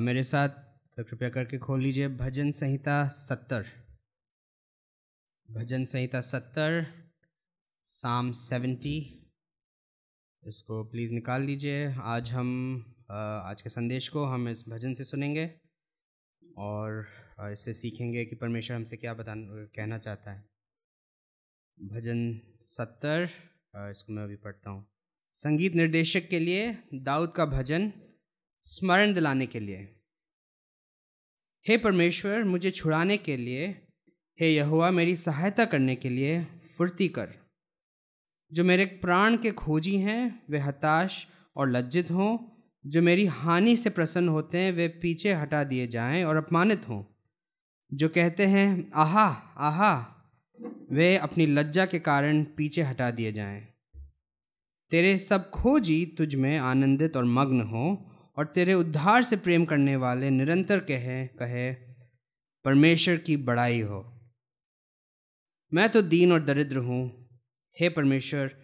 [0.00, 0.48] मेरे साथ
[0.96, 3.66] तो कृपया करके खोल लीजिए, भजन संहिता सत्तर।
[5.48, 6.86] भजन संहिता सत्तर,
[7.86, 8.96] साम सेवेंटी।
[10.42, 12.48] इसको प्लीज़ निकाल लीजिए। आज हम
[13.10, 15.50] आज के संदेश को हम इस भजन से सुनेंगे
[16.42, 17.06] और
[17.42, 20.44] इससे सीखेंगे कि परमेश्वर हमसे क्या बता कहना चाहता है।
[21.78, 23.28] भजन सत्तर
[23.76, 24.86] इसको मैं अभी पढ़ता हूँ।
[25.34, 27.92] संगीत निर्देशक के लिए दाऊद का भजन
[28.70, 30.00] स्मरण दिलाने के लिए।
[31.68, 33.86] हे परमेश्वर, मुझे छुड़ाने के लिए,
[34.40, 37.34] हे यहुआ मेरी सहायता करने के लिए फुर्ती कर।
[38.52, 41.26] जो मेरे प्राण के खोजी हैं, वे हताश
[41.56, 42.38] और लज्जित हों।
[42.86, 47.04] जो मेरी हानि से प्रसन्न होते हैं, वे पीछे हटा दिए जाएँ और अपमानित हों।
[47.94, 49.26] जो कहते हैं, आहा
[49.56, 50.14] आहा,
[50.90, 53.68] वे अपनी लज्जा के कारण पीछे हटा दिए जाएँ।
[54.90, 58.07] तेरे सब खोजी तुझ में आनंदित और मग्न हो।
[58.38, 61.72] और तेरे उद्धार से प्रेम करने वाले निरंतर कहे कहे,
[62.64, 64.20] परमेश्वर की बड़ाई हो।
[65.74, 67.28] मैं तो दीन और दरिद्र हूँ।
[67.80, 68.56] हे परमेश्वर,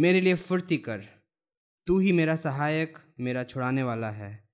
[0.00, 1.06] मेरे लिए फुर्ती कर।
[1.86, 4.48] तू ही मेरा सहायक, मेरा छुड़ाने वाला है।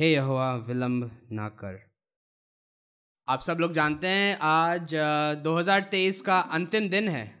[0.00, 1.90] हे यहोवा, विलंब ना कर।
[3.28, 4.94] आप सब लोग जानते हैं, आज
[5.44, 7.39] 2023 का अंतिम दिन है।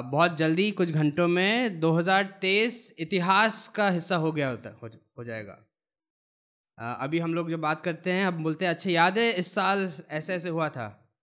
[0.00, 4.78] बहुत जल्दी कुछ घंटों में 2023 इतिहास का हिस्सा हो गया होता
[5.18, 5.68] हो, जाएगा।
[6.78, 9.92] अभी हम लोग जो बात करते हैं अब बोलते हैं अच्छा याद है इस साल
[10.08, 11.14] ऐसे ऐसे हुआ था?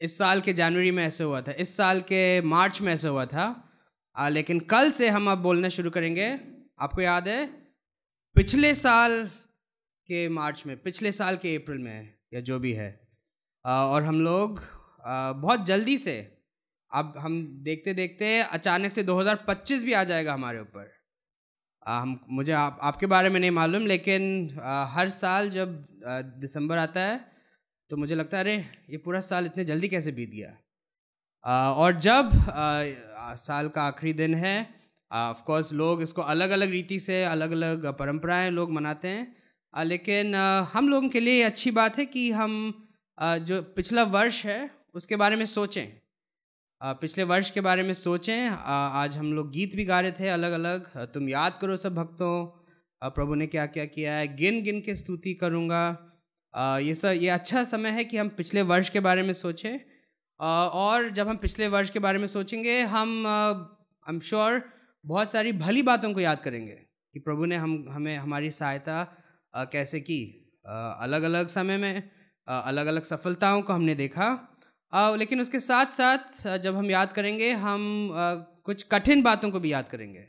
[0.00, 1.52] इस साल के जनवरी में ऐसे हुआ था?
[1.52, 3.68] इस साल के मार्च में ऐसे हुआ था?
[4.16, 6.40] आ, लेकिन कल से हम अब बोलना शुरू करेंगे।
[6.80, 7.46] आपको याद है?
[8.34, 9.26] पिछले साल
[10.06, 13.08] के मार्च में पिछले साल के अप्रैल में या जो भी है।
[13.66, 14.60] आ, और हम लोग
[15.06, 16.41] आ, बहुत जल्दी से
[16.92, 20.90] अब हम देखते देखते अचानक से 2025 भी आ जाएगा हमारे ऊपर।
[21.88, 26.78] हम मुझे आप आपके बारे में नहीं मालूम लेकिन आ, हर साल जब आ, दिसंबर
[26.78, 27.32] आता है
[27.90, 28.56] तो मुझे लगता है अरे
[28.90, 30.56] ये पूरा साल इतने जल्दी कैसे बीत गया?
[31.44, 34.74] आ, और जब आ, साल का आखिरी दिन है
[35.12, 39.36] ऑफ़ कोर्स लोग इसको अलग अलग रीति से अलग अलग परंपराएँ लोग मनाते हैं
[39.74, 44.02] आ, लेकिन आ, हम लोगों के लिए अच्छी बात है कि हम आ, जो पिछला
[44.02, 46.01] वर्ष है उसके बारे में सोचें।
[46.82, 50.52] पिछले वर्ष के बारे में सोचें आज हम लोग गीत भी गा रहे थे अलग
[50.52, 54.26] अलग तुम याद करो सब भक्तों। प्रभु ने क्या क्या किया है?
[54.36, 55.84] गिन गिन के स्तुति करूँगा।
[56.78, 59.78] ये सब ये अच्छा समय है कि हम पिछले वर्ष के बारे में सोचें।
[60.40, 64.62] और जब हम पिछले वर्ष के बारे में सोचेंगे, हम आई एम श्योर
[65.04, 69.04] बहुत सारी भली बातों को याद करेंगे कि प्रभु ने हम, हमें हमारी सहायता
[69.72, 70.22] कैसे की।
[70.66, 72.10] अलग अलग समय में
[72.48, 74.51] अलग अलग सफलताओं को हमने देखा।
[74.92, 78.12] लेकिन उसके साथ साथ जब हम याद करेंगे, हम
[78.64, 80.28] कुछ कठिन बातों को भी याद करेंगे।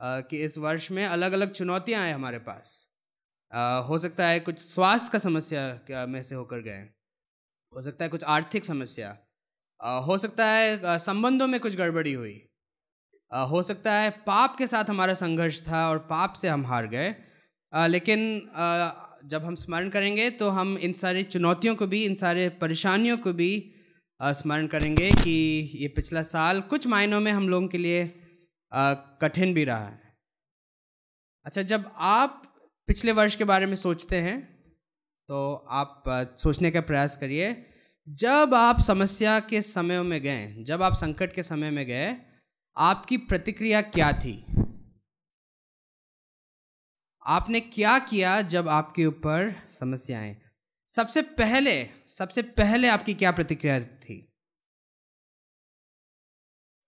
[0.00, 2.88] कि इस वर्ष में अलग अलग चुनौतियाँ आए हमारे पास।
[3.88, 6.82] हो सकता है कुछ स्वास्थ्य का समस्या में से होकर गए।
[7.72, 9.16] हो सकता है कुछ आर्थिक समस्या।
[9.80, 12.48] हो सकता है संबंधों में कुछ गड़बड़ी हुई।
[13.32, 17.14] हो सकता है पाप के साथ हमारा संघर्ष था और पाप से हम हार गए।
[17.72, 18.50] लेकिन
[19.24, 23.32] जब हम स्मरण करेंगे तो हम इन सारी चुनौतियों को भी, इन सारे परेशानियों को
[23.32, 23.72] भी
[24.20, 25.30] स्मरण करेंगे कि
[25.74, 28.04] ये पिछला साल कुछ मायनों में हम लोगों के लिए
[29.22, 30.14] कठिन भी रहा है।
[31.46, 32.42] अच्छा जब आप
[32.88, 34.40] पिछले वर्ष के बारे में सोचते हैं
[35.28, 36.02] तो आप
[36.38, 37.54] सोचने का प्रयास करिए,
[38.06, 42.16] जब आप समस्या के समय में गए, जब आप संकट के समय में गए,
[42.76, 44.36] आपकी प्रतिक्रिया क्या थी?
[47.22, 50.36] आपने क्या किया जब आपके ऊपर समस्याएँ?
[50.88, 51.72] सबसे पहले
[52.08, 54.32] सबसे पहले आपकी क्या प्रतिक्रिया थी?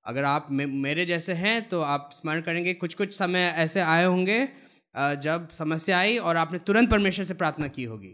[0.05, 4.49] अगर आप मेरे जैसे हैं तो आप स्मरण करेंगे कुछ कुछ समय ऐसे आए होंगे
[4.95, 8.09] जब समस्या आई और आपने तुरंत परमेश्वर से प्रार्थना की होगी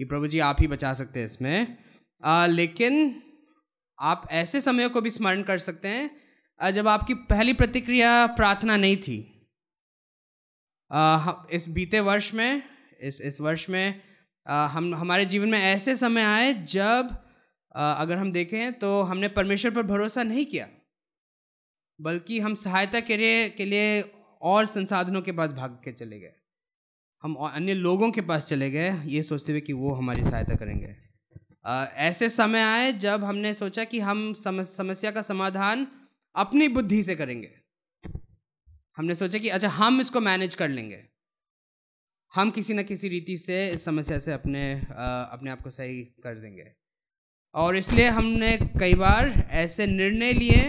[0.00, 1.78] कि प्रभु जी आप ही बचा सकते हैं इसमें।
[2.24, 3.22] आ, लेकिन
[3.98, 8.96] आप ऐसे समयों को भी स्मरण कर सकते हैं जब आपकी पहली प्रतिक्रिया प्रार्थना नहीं
[8.96, 9.18] थी।
[10.90, 12.62] आ, इस बीते वर्ष में
[13.00, 14.07] इस इस वर्ष में
[14.48, 17.16] हम हमारे जीवन में ऐसे समय आए जब
[17.74, 20.68] आ, अगर हम देखें तो हमने परमेश्वर पर भरोसा नहीं किया।
[22.00, 24.00] बल्कि हम सहायता के लिए के लिए
[24.42, 26.32] और संसाधनों के पास भाग के चले गए।
[27.22, 30.96] हम अन्य लोगों के पास चले गए ये सोचते हुए कि वो हमारी सहायता करेंगे।
[31.66, 35.86] आ, ऐसे समय आए जब हमने सोचा कि हम समस्या का समाधान
[36.34, 37.50] अपनी बुद्धि से करेंगे।
[38.96, 41.04] हमने सोचा कि अच्छा हम इसको मैनेज कर लेंगे।
[42.38, 46.02] हम किसी न किसी रीति से इस समस्या से अपने आ, अपने आप को सही
[46.24, 46.66] कर देंगे।
[47.54, 49.28] और इसलिए हमने कई बार
[49.60, 50.62] ऐसे निर्णय लिए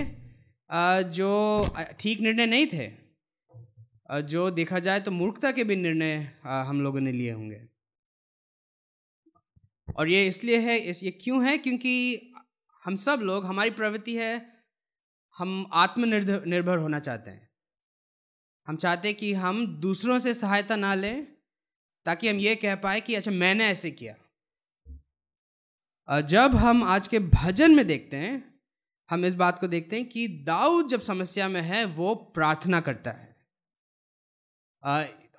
[1.13, 1.29] जो
[1.99, 2.87] ठीक निर्णय नहीं थे।
[4.23, 7.61] जो देखा जाए तो मूर्खता के भी निर्णय हम लोगों ने लिए होंगे।
[9.87, 11.57] और ये इसलिए है इस ये क्यों है?
[11.57, 11.95] क्योंकि
[12.83, 14.35] हम सब लोग हमारी प्रवृत्ति है
[15.37, 17.49] हम आत्मनिर्भर निर्भर होना चाहते हैं।
[18.67, 21.27] हम चाहते हैं कि हम दूसरों से सहायता ना लें
[22.05, 24.15] ताकि हम ये कह पाए कि अच्छा मैंने ऐसे किया।
[26.21, 28.59] जब हम आज के भजन में देखते हैं,
[29.09, 33.11] हम इस बात को देखते हैं कि दाऊद जब समस्या में है, वो प्रार्थना करता
[33.11, 33.35] है।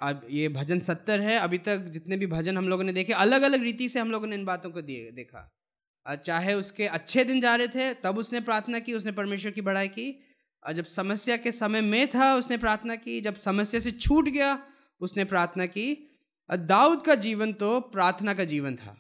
[0.03, 3.43] अब ये भजन सत्तर है, अभी तक जितने भी भजन हम लोगों ने देखे अलग
[3.43, 5.57] अलग रीति से हम लोगों ने इन बातों को दिए, देखा।
[6.17, 9.89] चाहे उसके अच्छे दिन जा रहे थे, तब उसने प्रार्थना की, उसने परमेश्वर की बढ़ाई
[9.89, 10.23] की।
[10.67, 14.67] और जब समस्या के समय में था, उसने प्रार्थना की, जब समस्या से छूट गया,
[15.01, 16.10] उसने प्रार्थना की।
[16.51, 18.97] दाऊद का जीवन तो प्रार्थना का जीवन था।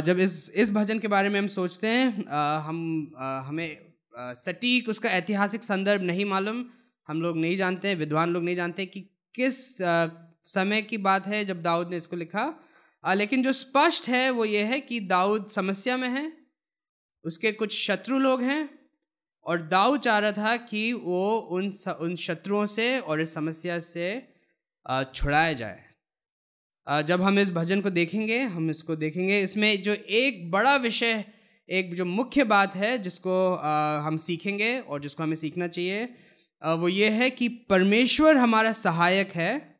[0.00, 2.24] जब इस इस भजन के बारे में हम सोचते हैं
[2.62, 3.12] हम
[3.44, 6.64] हमें सटीक उसका ऐतिहासिक संदर्भ नहीं मालूम,
[7.08, 9.00] हम लोग नहीं जानते हैं, विद्वान लोग नहीं जानते कि
[9.34, 9.78] किस
[10.44, 12.54] समय की बात है जब दाऊद ने इसको लिखा।
[13.04, 16.32] लेकिन जो स्पष्ट है वो ये है कि दाऊद समस्या में है,
[17.24, 18.68] उसके कुछ शत्रु लोग हैं,
[19.44, 24.29] और दाऊद चाह रहा था कि वो उन उन शत्रुओं से और इस समस्या से
[24.86, 30.76] छुड़ाया जाए। जब हम इस भजन को देखेंगे, हम इसको देखेंगे। इसमें जो एक बड़ा
[30.78, 31.24] विषय,
[31.68, 33.34] एक जो मुख्य बात है जिसको
[34.04, 36.08] हम सीखेंगे और जिसको हमें सीखना चाहिए
[36.62, 39.78] वो ये है कि परमेश्वर हमारा सहायक है,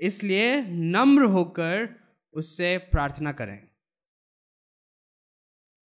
[0.00, 1.88] इसलिए नम्र होकर
[2.34, 3.58] उससे प्रार्थना करें।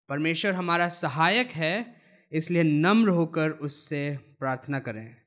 [0.09, 1.95] परमेश्वर हमारा सहायक है,
[2.31, 5.20] इसलिए नम्र होकर उससे प्रार्थना करें।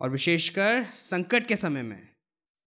[0.00, 2.00] और विशेषकर संकट के समय में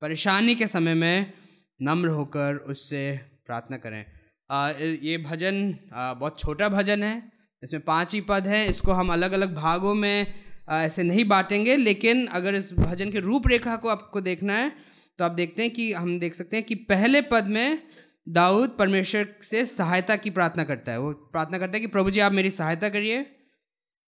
[0.02, 1.34] परेशानी के समय में
[1.82, 4.06] नम्र होकर उससे प्रार्थना करें।
[4.50, 7.32] आ, ये भजन आ, बहुत छोटा भजन है
[7.64, 10.34] इसमें पाँच ही पद हैं इसको हम अलग अलग भागों में
[10.70, 14.72] आ, ऐसे नहीं बांटेंगे लेकिन अगर इस भजन के रूपरेखा को आपको देखना है
[15.20, 17.84] तो आप देखते हैं कि हम देख सकते हैं कि पहले पद में
[18.30, 22.20] दाऊद परमेश्वर से सहायता की प्रार्थना करता है। वो प्रार्थना करता है कि प्रभु जी
[22.20, 23.37] आप मेरी सहायता करिए।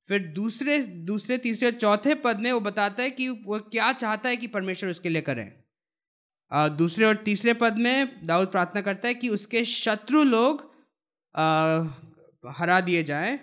[0.10, 4.30] फिर दूसरे दूसरे, तीसरे और चौथे पद में वो बताता है कि वो क्या चाहता
[4.30, 5.52] है कि परमेश्वर उसके लिए करें।
[6.78, 10.62] दूसरे और तीसरे पद में दाऊद प्रार्थना करता है कि उसके शत्रु लोग
[12.58, 13.40] हरा दिए जाएँ।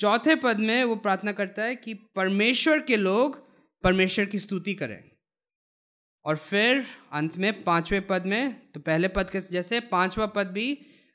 [0.00, 3.36] चौथे पद में वो प्रार्थना करता है कि परमेश्वर के लोग
[3.84, 5.02] परमेश्वर की स्तुति करें।
[6.24, 10.66] और फिर अंत में पाँचवें पद में तो पहले पद के जैसे पांचवा पद भी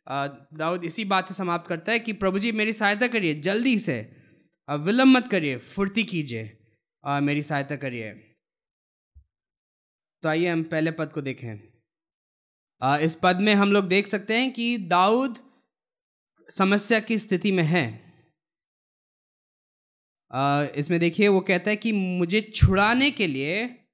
[0.08, 4.17] दाऊद इसी बात से समाप्त करता है कि प्रभु जी मेरी सहायता करिए, जल्दी से।
[4.69, 6.58] आ, विलम्ब मत करिए फुर्ती कीजिए
[7.06, 8.14] आ, मेरी सहायता करिए।
[10.24, 11.74] तो आइए हम पहले पद को देखें।
[12.81, 15.38] आ, इस पद में हम लोग देख सकते हैं कि दाऊद
[16.50, 17.86] समस्या की स्थिति में है।
[20.31, 23.86] आ, इसमें देखिए वो कहता है कि मुझे छुड़ाने के लिए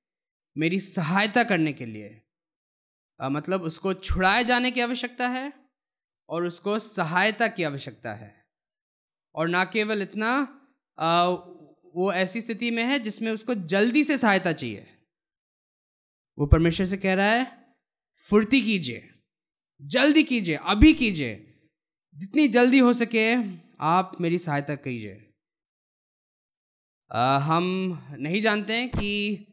[0.57, 2.21] मेरी सहायता करने के लिए
[3.21, 5.53] आ, मतलब उसको छुड़ाए जाने की आवश्यकता है
[6.29, 8.45] और उसको सहायता की आवश्यकता है।
[9.35, 10.59] और ना केवल इतना
[10.99, 11.27] आ,
[11.95, 14.87] वो ऐसी स्थिति में है जिसमें उसको जल्दी से सहायता चाहिए।
[16.37, 17.75] वो परमेश्वर से कह रहा है
[18.27, 19.09] फुर्ती कीजिए
[19.81, 21.49] जल्दी कीजिए अभी कीजिए।
[22.15, 23.33] जितनी जल्दी हो सके
[23.79, 25.29] आप मेरी सहायता कीजिए।
[27.41, 27.65] हम
[28.19, 29.45] नहीं जानते हैं कि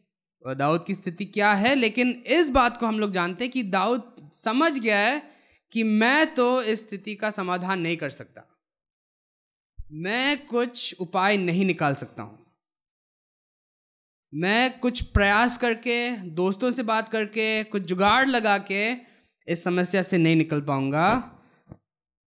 [0.57, 4.31] दाऊद की स्थिति क्या है लेकिन इस बात को हम लोग जानते हैं कि दाऊद
[4.35, 5.23] समझ गया है
[5.73, 8.50] कि मैं तो इस स्थिति का समाधान नहीं कर सकता।
[9.91, 12.39] मैं कुछ उपाय नहीं निकाल सकता हूँ।
[14.35, 18.93] मैं कुछ प्रयास करके, दोस्तों से बात करके, कुछ जुगाड़ लगा के
[19.49, 21.37] इस समस्या से नहीं निकल पाऊँगा।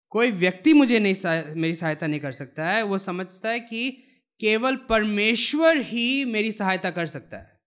[0.09, 3.89] कोई व्यक्ति मुझे नहीं मेरी सहायता नहीं कर सकता है। वो समझता है कि
[4.39, 7.59] केवल परमेश्वर ही मेरी सहायता कर सकता है।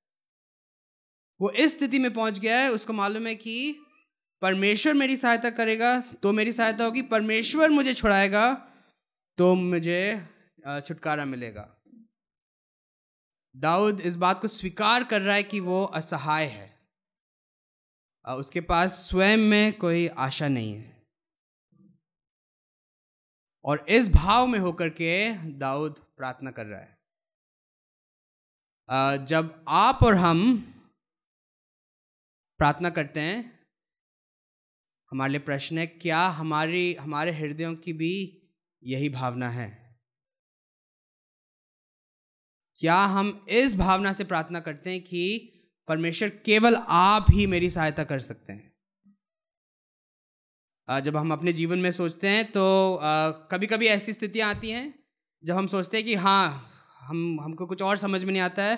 [1.40, 3.76] वो इस स्थिति में पहुँच गया है, उसको मालूम है कि
[4.42, 8.65] परमेश्वर मेरी सहायता करेगा तो मेरी सहायता होगी। परमेश्वर मुझे छुड़ाएगा
[9.38, 10.26] तो मुझे
[10.86, 11.72] छुटकारा मिलेगा।
[13.54, 16.66] दाऊद इस बात को स्वीकार कर रहा है कि वो असहाय है।
[18.24, 21.06] उसके पास स्वयं में कोई आशा नहीं है।
[23.64, 26.96] और इस भाव में होकर के दाऊद प्रार्थना कर रहा है।
[29.26, 30.56] जब आप और हम
[32.60, 33.68] प्रार्थना करते हैं,
[35.12, 38.42] हमारे लिए प्रश्न है, क्या हमारी, हमारे हृदयों की भी
[38.86, 39.66] यही भावना है।
[42.80, 45.52] क्या हम इस भावना से प्रार्थना करते हैं कि
[45.88, 48.74] परमेश्वर केवल आप ही मेरी सहायता कर सकते हैं?
[50.88, 52.64] जब हम अपने जीवन में सोचते हैं तो
[53.50, 54.94] कभी कभी ऐसी स्थितियाँ आती हैं,
[55.44, 58.76] जब हम सोचते हैं कि हाँ हम, हमको कुछ और समझ में नहीं आता है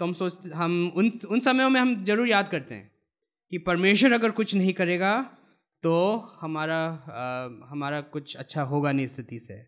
[0.00, 2.90] तो हम सोचते, हम उन उन समयों में हम ज़रूर याद करते हैं
[3.52, 5.12] कि परमेश्वर अगर कुछ नहीं करेगा
[5.82, 9.66] तो हमारा आ, हमारा कुछ अच्छा होगा नहीं स्थिति से।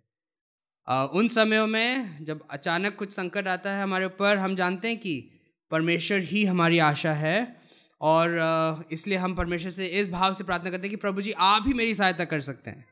[0.89, 4.99] आ, उन समयों में जब अचानक कुछ संकट आता है हमारे ऊपर हम जानते हैं
[4.99, 5.31] कि
[5.71, 7.57] परमेश्वर ही हमारी आशा है
[8.01, 11.33] और आ, इसलिए हम परमेश्वर से इस भाव से प्रार्थना करते हैं कि प्रभु जी
[11.33, 12.85] आप ही मेरी सहायता कर सकते हैं।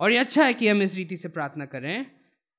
[0.00, 2.06] और ये अच्छा है कि हम इस रीति से प्रार्थना करें।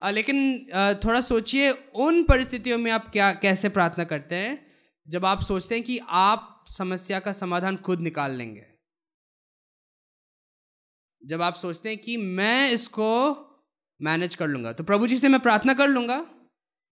[0.03, 4.71] आ, लेकिन आ, थोड़ा सोचिए उन परिस्थितियों में आप क्या कैसे प्रार्थना करते हैं?
[5.07, 8.70] जब आप सोचते हैं कि आप समस्या का समाधान खुद निकाल लेंगे।
[11.21, 13.09] जब आप सोचते हैं कि मैं इसको
[13.99, 16.25] मैनेज कर लूँगा तो प्रभु जी से मैं प्रार्थना कर लूँगा,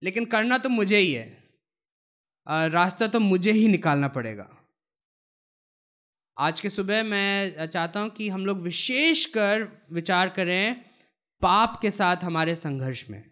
[0.02, 4.48] लेकिन करना तो मुझे ही है रास्ता तो मुझे ही निकालना पड़ेगा।
[6.38, 10.86] आज के सुबह मैं चाहता हूँ कि हम लोग विशेष कर विचार करें
[11.42, 13.24] पाप के साथ हमारे संघर्ष में।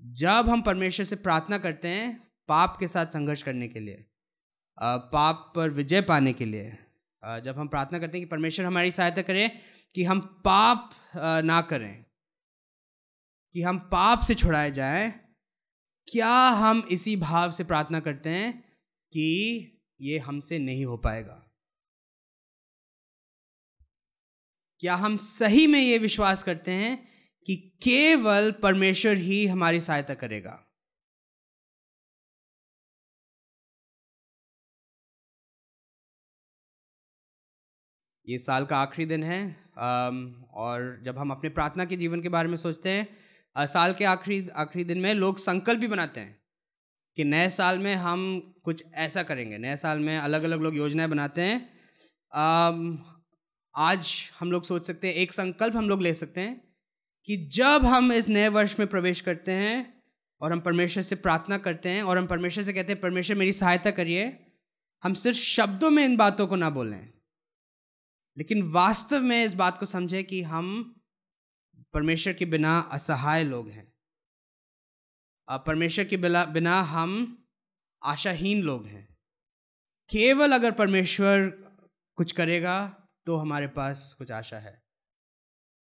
[0.00, 2.12] जब हम परमेश्वर से प्रार्थना करते हैं
[2.48, 4.04] पाप के साथ संघर्ष करने के लिए
[4.78, 6.76] पाप पर विजय पाने के लिए
[7.22, 9.48] जब हम प्रार्थना करते हैं कि परमेश्वर हमारी सहायता करे
[9.94, 10.90] कि हम पाप
[11.44, 12.04] ना करें,
[13.54, 15.10] कि हम पाप से छुड़ाए जाएँ,
[16.08, 18.52] क्या हम इसी भाव से प्रार्थना करते हैं
[19.12, 19.26] कि
[20.00, 21.46] ये हमसे नहीं हो पाएगा?
[24.82, 26.96] क्या हम सही में ये विश्वास करते हैं
[27.46, 30.58] कि केवल परमेश्वर ही हमारी सहायता करेगा?
[38.28, 39.56] ये साल का आखिरी दिन है
[40.54, 44.48] और जब हम अपने प्रार्थना के जीवन के बारे में सोचते हैं साल के आखिरी
[44.56, 46.38] आखिरी दिन में लोग संकल्प भी बनाते हैं
[47.16, 48.20] कि नए साल में हम
[48.64, 51.56] कुछ ऐसा करेंगे। नए साल में अलग अलग लोग योजनाएँ बनाते हैं।
[53.74, 56.60] आज हम लोग सोच सकते हैं, एक संकल्प हम लोग ले सकते हैं
[57.28, 60.02] कि जब हम इस नए वर्ष में प्रवेश करते हैं
[60.40, 63.52] और हम परमेश्वर से प्रार्थना करते हैं और हम परमेश्वर से कहते हैं, परमेश्वर मेरी
[63.52, 64.36] सहायता करिए।
[65.02, 67.08] हम सिर्फ़ शब्दों में इन बातों को ना बोलें।
[68.40, 70.96] लेकिन वास्तव में इस बात को समझे कि हम
[71.94, 73.92] परमेश्वर के बिना असहाय लोग हैं।
[75.48, 77.12] परमेश्वर के बिना हम
[78.02, 79.16] आशाहीन लोग हैं।
[80.10, 81.46] केवल अगर परमेश्वर
[82.18, 82.76] कुछ करेगा
[83.26, 84.82] तो हमारे पास कुछ आशा है।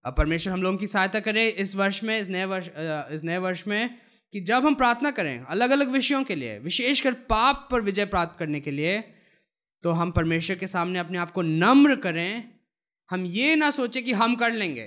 [0.04, 2.68] अब परमेश्वर हम लोगों की सहायता करे इस वर्ष में, इस नए वर्ष
[3.12, 4.00] इस नए वर्ष में
[4.32, 8.38] कि जब हम प्रार्थना करें अलग अलग विषयों के लिए, विशेषकर पाप पर विजय प्राप्त
[8.38, 8.98] करने के लिए
[9.85, 12.52] तो हम परमेश्वर के सामने अपने आप को नम्र करें।
[13.11, 14.85] हम ये ना सोचें कि हम कर लेंगे।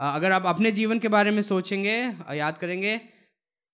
[0.00, 1.96] अगर आप अपने जीवन के बारे में सोचेंगे
[2.36, 3.00] याद करेंगे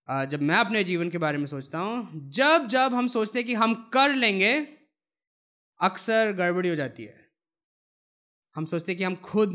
[0.09, 3.55] जब मैं अपने जीवन के बारे में सोचता हूँ, जब जब हम सोचते हैं कि
[3.55, 4.53] हम कर लेंगे,
[5.81, 7.27] अक्सर गड़बड़ी हो जाती है।
[8.57, 9.53] हम सोचते हैं कि हम खुद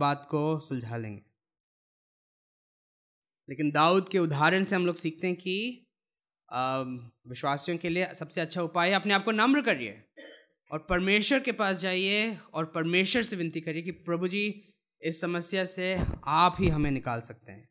[0.00, 1.22] बात को सुलझा लेंगे।
[3.48, 5.87] लेकिन दाऊद के उदाहरण से हम लोग सीखते हैं कि
[6.50, 10.02] विश्वासियों के लिए सबसे अच्छा उपाय है अपने आप को नम्र करिए
[10.70, 15.64] और परमेश्वर के पास जाइए और परमेश्वर से विनती करिए कि प्रभु जी, इस समस्या
[15.64, 15.94] से
[16.26, 17.68] आप ही हमें निकाल सकते हैं।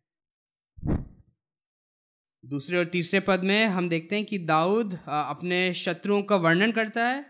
[2.46, 7.07] दूसरे और तीसरे पद में हम देखते हैं कि दाऊद अपने शत्रुओं का वर्णन करता
[7.07, 7.25] है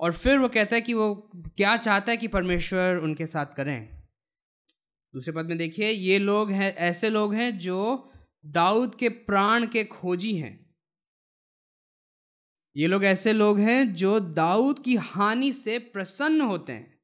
[0.00, 4.02] और फिर वो कहता है कि वो क्या चाहता है कि परमेश्वर उनके साथ करें।
[5.14, 8.10] दूसरे पद में देखिए, ये लोग हैं, ऐसे लोग हैं जो
[8.46, 10.63] दाऊद के प्राण के खोजी हैं।
[12.76, 16.98] ये लोग ऐसे लोग हैं जो दाऊद की हानि से प्रसन्न होते हैं।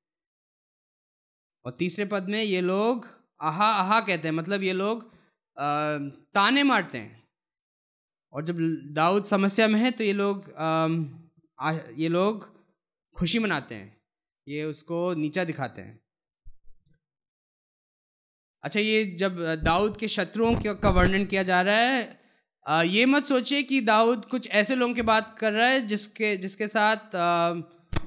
[1.64, 3.06] और तीसरे पद में ये लोग
[3.40, 5.12] आहा आहा कहते हैं मतलब ये लोग
[6.34, 7.22] ताने मारते हैं।
[8.32, 8.58] और जब
[8.94, 10.52] दाऊद समस्या में है तो ये लोग
[11.58, 12.48] आ, ये लोग
[13.16, 13.96] खुशी मनाते हैं।
[14.48, 15.98] ये उसको नीचा दिखाते हैं।
[18.62, 22.19] अच्छा ये जब दाऊद के शत्रुओं का वर्णन किया जा रहा है
[22.70, 26.68] ये मत सोचिए कि दाऊद कुछ ऐसे लोगों की बात कर रहा है जिसके जिसके
[26.68, 27.16] साथ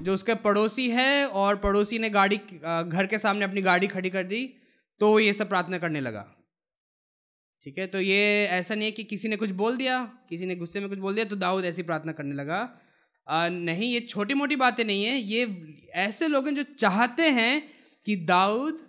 [0.02, 4.22] जो उसके पड़ोसी है और पड़ोसी ने गाड़ी घर के सामने अपनी गाड़ी खड़ी कर
[4.22, 4.46] दी
[5.00, 6.24] तो ये सब प्रार्थना करने लगा।
[7.62, 7.86] ठीक है?
[7.86, 10.88] तो ये ऐसा नहीं है कि किसी ने कुछ बोल दिया किसी ने गुस्से में
[10.88, 12.58] कुछ बोल दिया तो दाऊद ऐसी प्रार्थना करने लगा।
[13.28, 15.46] आ, नहीं ये छोटी मोटी बातें नहीं है ये
[15.94, 17.62] ऐसे लोग हैं जो चाहते हैं
[18.06, 18.80] कि दाऊद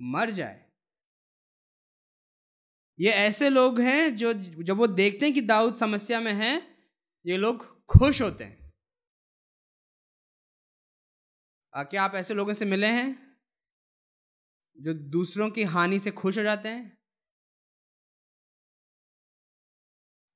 [0.00, 0.69] मर जाए।
[3.00, 6.52] ये ऐसे लोग हैं जो जब वो देखते हैं कि दाऊद समस्या में है
[7.26, 8.58] ये लोग खुश होते हैं।
[11.74, 13.08] क्या आप ऐसे लोगों से मिले हैं
[14.78, 16.98] जो दूसरों की हानि से खुश हो जाते हैं?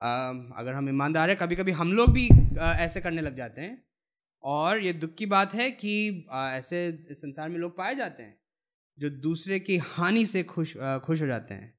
[0.01, 2.29] आ, अगर हम ईमानदार हैं कभी कभी हम लोग भी
[2.61, 3.83] आ, ऐसे करने लग जाते हैं।
[4.43, 8.39] और ये दुख की बात है कि आ, ऐसे संसार में लोग पाए जाते हैं
[8.99, 11.73] जो दूसरे की हानि से खुश खुश हो जाते हैं।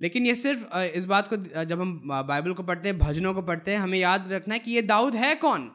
[0.00, 3.70] लेकिन ये सिर्फ़ इस बात को जब हम बाइबल को पढ़ते हैं, भजनों को पढ़ते
[3.70, 5.66] हैं, हमें याद रखना है कि ये दाऊद है कौन?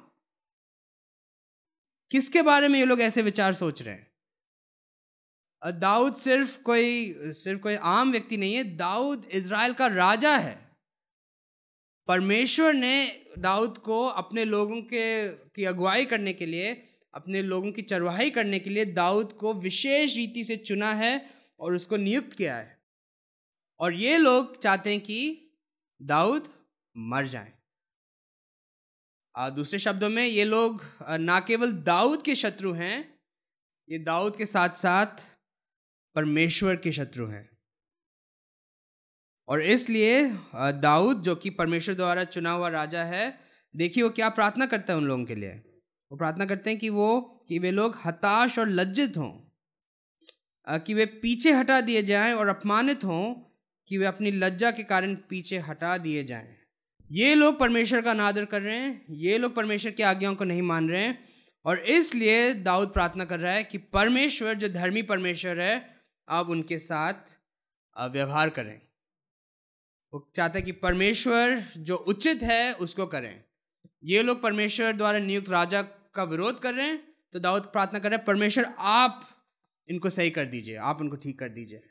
[2.11, 4.11] किसके बारे में ये लोग ऐसे विचार सोच रहे हैं?
[5.79, 10.55] दाऊद सिर्फ़ कोई सिर्फ़ कोई आम व्यक्ति नहीं है, दाऊद इज़राइल का राजा है।
[12.07, 16.73] परमेश्वर ने दाऊद को अपने लोगों के, की अगुवाई करने के लिए,
[17.13, 21.75] अपने लोगों की चरवाही करने के लिए दाऊद को विशेष रीति से चुना है और
[21.75, 22.82] उसको नियुक्त किया है।
[23.83, 25.19] और ये लोग चाहते हैं कि
[26.01, 26.47] दाऊद
[26.97, 27.53] मर जाए।
[29.35, 30.83] दूसरे शब्दों में ये लोग
[31.19, 33.19] ना केवल दाऊद के शत्रु हैं,
[33.89, 35.23] ये दाऊद के साथ साथ
[36.15, 37.49] परमेश्वर के शत्रु हैं।
[39.47, 40.21] और इसलिए
[40.55, 43.39] दाऊद, जो कि परमेश्वर द्वारा चुना हुआ राजा है,
[43.75, 45.53] देखिए वो क्या प्रार्थना करता है उन लोगों के लिए।
[46.11, 49.31] वो प्रार्थना करते हैं कि वो, कि वे लोग हताश और लज्जित हों
[50.67, 53.42] कि वे पीछे हटा दिए जाएँ और अपमानित हों
[53.89, 56.55] कि वे अपनी लज्जा के कारण पीछे हटा दिए जाएँ।
[57.11, 60.61] ये लोग परमेश्वर का अनादर कर रहे हैं, ये लोग परमेश्वर की आज्ञाओं को नहीं
[60.61, 61.17] मान रहे हैं,
[61.65, 65.95] और इसलिए दाऊद प्रार्थना कर रहा है कि परमेश्वर, जो धर्मी परमेश्वर है,
[66.27, 67.13] आप उनके साथ
[67.95, 68.79] व्यवहार करें।
[70.13, 73.43] वो चाहते हैं कि परमेश्वर जो उचित है, उसको करें।
[74.03, 75.81] ये लोग परमेश्वर द्वारा नियुक्त राजा
[76.15, 77.01] का विरोध कर रहे हैं
[77.33, 79.29] तो दाऊद प्रार्थना कर रहे हैं, परमेश्वर, आप
[79.89, 81.81] इनको सही कर दीजिए, आप उनको ठीक कर दीजिए।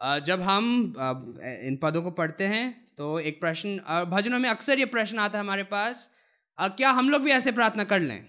[0.00, 0.64] जब हम
[1.42, 2.66] इन पदों को पढ़ते हैं
[2.98, 6.08] तो एक प्रश्न भजनों में अक्सर ये प्रश्न आता है हमारे पास
[6.58, 8.26] क्या हम लोग भी ऐसे प्रार्थना कर लें?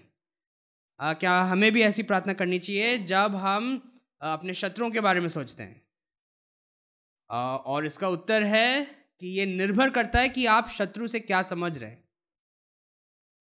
[1.00, 3.70] क्या हमें भी ऐसी प्रार्थना करनी चाहिए जब हम
[4.22, 5.82] अपने शत्रुओं के बारे में सोचते हैं?
[7.64, 8.84] और इसका उत्तर है
[9.20, 12.04] कि ये निर्भर करता है कि आप शत्रु से क्या समझ रहे हैं।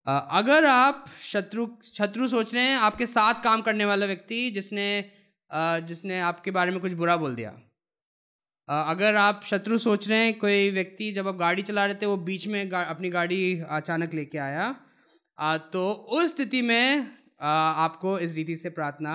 [0.07, 4.89] अगर आप शत्रु शत्रु सोच रहे हैं, आपके साथ काम करने वाला व्यक्ति जिसने
[5.87, 7.51] जिसने आपके बारे में कुछ बुरा बोल दिया
[8.67, 12.15] अगर आप शत्रु सोच रहे हैं कोई व्यक्ति जब आप गाड़ी चला रहे थे वो
[12.17, 14.75] बीच में गा, अपनी गाड़ी अचानक लेके आया
[15.37, 17.07] आ, तो उस स्थिति में
[17.41, 19.13] आ, आपको इस रीति से प्रार्थना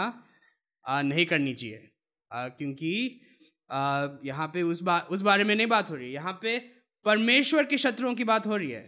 [0.85, 1.89] नहीं करनी चाहिए।
[2.31, 3.21] क्योंकि
[4.25, 6.59] यहाँ पे उस बा उस बारे में नहीं बात हो रही है। यहाँ पे
[7.07, 8.85] परमेश्वर के शत्रुओं की बात हो रही है।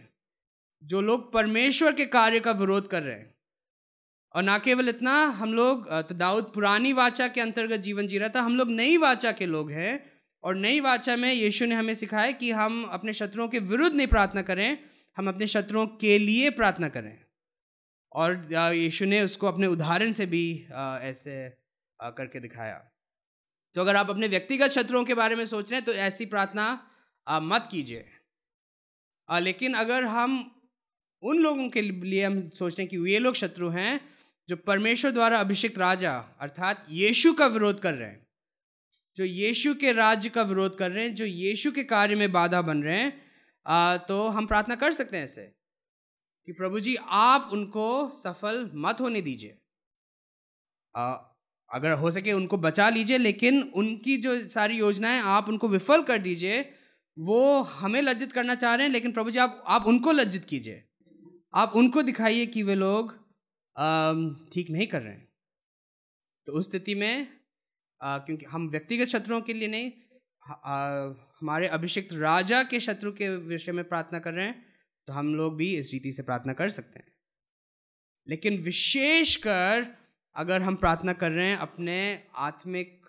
[0.83, 3.33] जो लोग परमेश्वर के कार्य का विरोध कर रहे हैं।
[4.35, 8.29] और ना केवल इतना हम लोग तो दाऊद पुरानी वाचा के अंतर्गत जीवन जी रहा
[8.29, 10.14] था हम लोग नई वाचा के लोग हैं।
[10.45, 14.07] और नई वाचा में यीशु ने हमें सिखाया कि हम अपने शत्रुओं के विरुद्ध नहीं
[14.07, 14.77] प्रार्थना करें,
[15.17, 17.17] हम अपने शत्रुओं के लिए प्रार्थना करें।
[18.11, 20.67] और यीशु ने उसको अपने उदाहरण से भी
[21.01, 21.49] ऐसे
[22.01, 22.75] करके दिखाया।
[23.75, 26.67] तो अगर आप अपने व्यक्तिगत शत्रुओं के बारे में सोच रहे हैं तो ऐसी प्रार्थना
[27.27, 28.05] मत कीजिए।
[29.29, 30.61] लेकिन अगर हम
[31.23, 33.99] उन लोगों के लिए हम सोचते हैं कि ये लोग शत्रु हैं,
[34.49, 38.24] जो परमेश्वर द्वारा अभिषिक्त राजा, अर्थात यीशु का विरोध कर रहे हैं
[39.17, 42.61] जो यीशु के राज्य का विरोध कर रहे हैं जो यीशु के कार्य में बाधा
[42.61, 43.21] बन रहे हैं
[43.65, 45.41] आ, तो हम प्रार्थना कर सकते हैं ऐसे
[46.47, 49.57] कि प्रभु जी आप उनको सफल मत होने दीजिए।
[51.69, 56.17] अगर हो सके उनको बचा लीजिए लेकिन उनकी जो सारी योजनाएँ आप उनको विफल कर
[56.17, 56.59] दीजिए
[57.17, 60.83] वो हमें लज्जित करना चाह रहे हैं लेकिन प्रभु जी आप आप उनको लज्जित कीजिए।
[61.53, 63.13] आप उनको दिखाइए कि वे लोग
[64.53, 65.27] ठीक नहीं कर रहे हैं।
[66.47, 67.27] तो उस स्थिति में
[68.05, 69.91] आ, क्योंकि हम व्यक्तिगत शत्रुओं के लिए नहीं
[70.65, 70.75] आ,
[71.39, 74.65] हमारे अभिषिक्त राजा के शत्रु के विषय में प्रार्थना कर रहे हैं
[75.07, 77.13] तो हम लोग भी इस रीति से प्रार्थना कर सकते हैं।
[78.27, 79.87] लेकिन विशेषकर
[80.35, 81.97] अगर हम प्रार्थना कर रहे हैं अपने
[82.35, 83.05] आत्मिक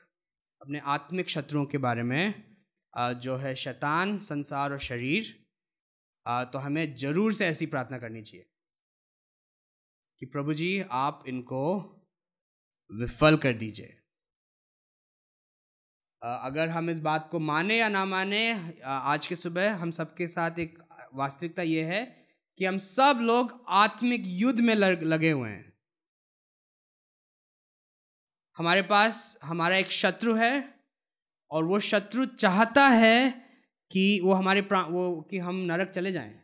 [0.63, 2.43] अपने आत्मिक शत्रुओं के बारे में
[2.95, 5.35] जो है शैतान संसार और शरीर
[6.53, 8.47] तो हमें ज़रूर से ऐसी प्रार्थना करनी चाहिए
[10.21, 11.63] कि प्रभु जी आप इनको
[12.91, 13.96] विफल कर दीजिए।
[16.27, 18.41] अगर हम इस बात को माने या ना माने
[18.85, 20.79] आज के सुबह हम सबके साथ एक
[21.15, 22.05] वास्तविकता ये है
[22.59, 25.73] कि हम सब लोग आत्मिक युद्ध में लगे हुए हैं।
[28.57, 30.75] हमारे पास, हमारा एक शत्रु है
[31.51, 33.31] और वो शत्रु चाहता है
[33.91, 36.43] कि वो हमारे प्राण वो, कि हम नरक चले जाएँ।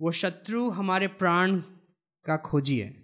[0.00, 1.60] वो शत्रु हमारे प्राण
[2.24, 2.99] का खोजी है।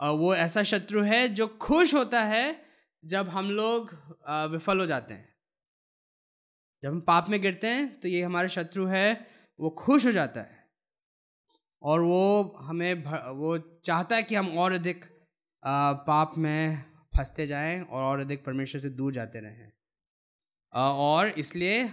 [0.00, 2.44] वो ऐसा शत्रु है जो खुश होता है
[3.04, 3.90] जब हम लोग
[4.50, 5.28] विफल हो जाते हैं।
[6.82, 9.26] जब हम पाप में गिरते हैं तो ये हमारे शत्रु है,
[9.58, 10.58] वो खुश हो जाता है।
[11.82, 12.94] और वो हमें
[13.34, 15.04] वो चाहता है कि हम और अधिक
[16.06, 16.82] पाप में
[17.16, 19.70] फंसते जाएँ और और अधिक परमेश्वर से दूर जाते रहें।
[20.72, 21.84] और इसलिए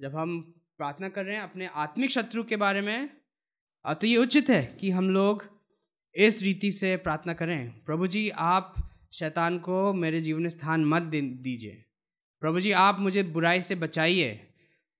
[0.00, 0.40] जब हम
[0.78, 3.10] प्रार्थना कर रहे हैं अपने आत्मिक शत्रु के बारे में
[3.84, 5.44] तो ये उचित है कि हम लोग
[6.14, 8.74] इस रीति से प्रार्थना करें, प्रभु जी, आप
[9.12, 11.84] शैतान को मेरे जीवन स्थान मत दीजिए।
[12.40, 14.30] प्रभु जी, आप मुझे बुराई से बचाइए।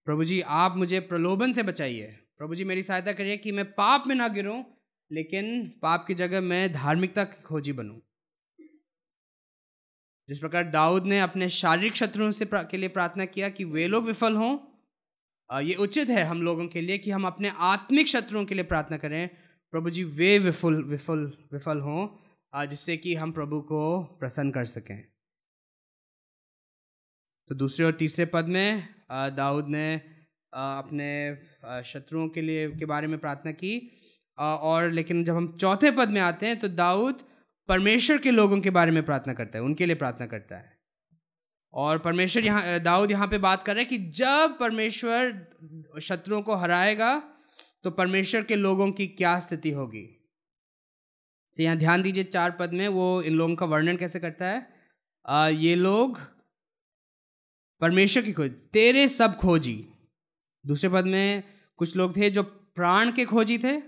[0.06, 2.06] प्रभु जी, आप मुझे प्रलोभन से बचाइए।
[2.38, 4.62] प्रभु जी, मेरी सहायता करिए कि मैं पाप में ना गिरूं,
[5.10, 7.98] लेकिन पाप की जगह मैं धार्मिकता की खोजी बनूं।
[10.28, 14.06] जिस प्रकार दाऊद ने अपने शारीरिक शत्रुओं से के लिए प्रार्थना किया कि वे लोग
[14.06, 14.58] विफल हों
[15.50, 18.96] ये उचित है हम लोगों के लिए कि हम अपने आत्मिक शत्रुओं के लिए प्रार्थना
[18.96, 19.30] करें।
[19.72, 21.20] प्रभु जी, वे विफल विफल
[21.52, 23.80] विफल हों जिससे कि हम प्रभु को
[24.20, 25.00] प्रसन्न कर सकें।
[27.50, 28.88] तो दूसरे और तीसरे पद में
[29.36, 29.94] दाऊद ने
[30.52, 33.74] अपने शत्रुओं के लिए, के बारे में प्रार्थना की।
[34.38, 37.20] और लेकिन जब हम चौथे पद में आते हैं तो दाऊद
[37.68, 40.78] परमेश्वर के लोगों के बारे में प्रार्थना करता है, उनके लिए प्रार्थना करता है।
[41.74, 46.54] और परमेश्वर यहाँ, दाऊद यहाँ पे बात कर रहे हैं कि जब परमेश्वर शत्रुओं को
[46.56, 47.12] हराएगा
[47.84, 50.02] तो परमेश्वर के लोगों की क्या स्थिति होगी?
[51.54, 54.66] तो यहाँ ध्यान दीजिए चार पद में वो इन लोगों का वर्णन कैसे करता है?
[55.24, 56.18] आ, ये लोग
[57.80, 59.76] परमेश्वर की खोज तेरे सब खोजी।
[60.64, 61.42] दूसरे पद में
[61.78, 63.80] कुछ लोग थे जो प्राण के खोजी थे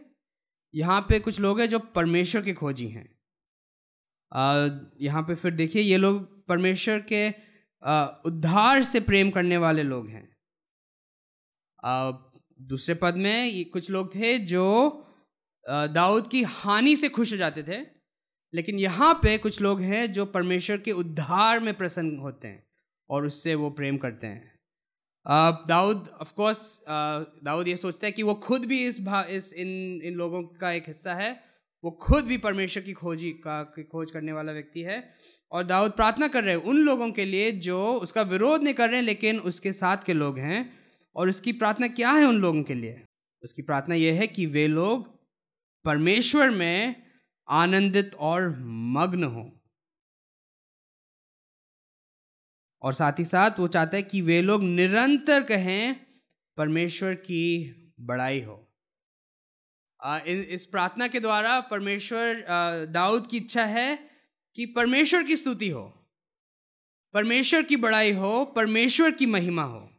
[0.75, 3.09] यहाँ पे कुछ लोग हैं जो परमेश्वर के खोजी हैं।
[5.01, 7.29] यहाँ पे फिर देखिए ये लोग परमेश्वर के
[8.29, 10.29] उद्धार से प्रेम करने वाले लोग हैं।
[12.69, 14.67] दूसरे पद में कुछ लोग थे जो
[15.67, 17.79] दाऊद की हानि से खुश हो जाते थे,
[18.53, 22.65] लेकिन यहाँ पे कुछ लोग हैं जो परमेश्वर के उद्धार में प्रसन्न होते हैं
[23.11, 24.51] और उससे वो प्रेम करते हैं।
[25.27, 29.53] अब दाऊद ऑफ़ कोर्स दाऊद ये सोचता है कि वो खुद भी इस भा, इस,
[29.55, 31.33] इन इन लोगों का एक हिस्सा है,
[31.85, 35.03] वो खुद भी परमेश्वर की खोजी का, की खोज करने वाला व्यक्ति है
[35.53, 38.89] और दाऊद प्रार्थना कर रहे हैं उन लोगों के लिए जो उसका विरोध नहीं कर
[38.89, 40.82] रहे हैं, लेकिन उसके साथ के लोग हैं।
[41.15, 43.05] और उसकी प्रार्थना क्या है उन लोगों के लिए?
[43.43, 45.09] उसकी प्रार्थना यह है कि वे लोग
[45.85, 47.03] परमेश्वर में
[47.49, 48.49] आनंदित और
[48.95, 49.51] मग्न हों।
[52.83, 55.97] और साथ ही साथ वो चाहता है कि वे लोग निरंतर कहें,
[56.57, 58.59] परमेश्वर की बड़ाई हो।
[60.27, 62.45] इस प्रार्थना के द्वारा परमेश्वर
[62.87, 63.97] दाऊद की इच्छा है
[64.57, 65.83] कि परमेश्वर की स्तुति हो।
[67.15, 69.92] परमेश्वर की बड़ाई हो, परमेश्वर की महिमा हो।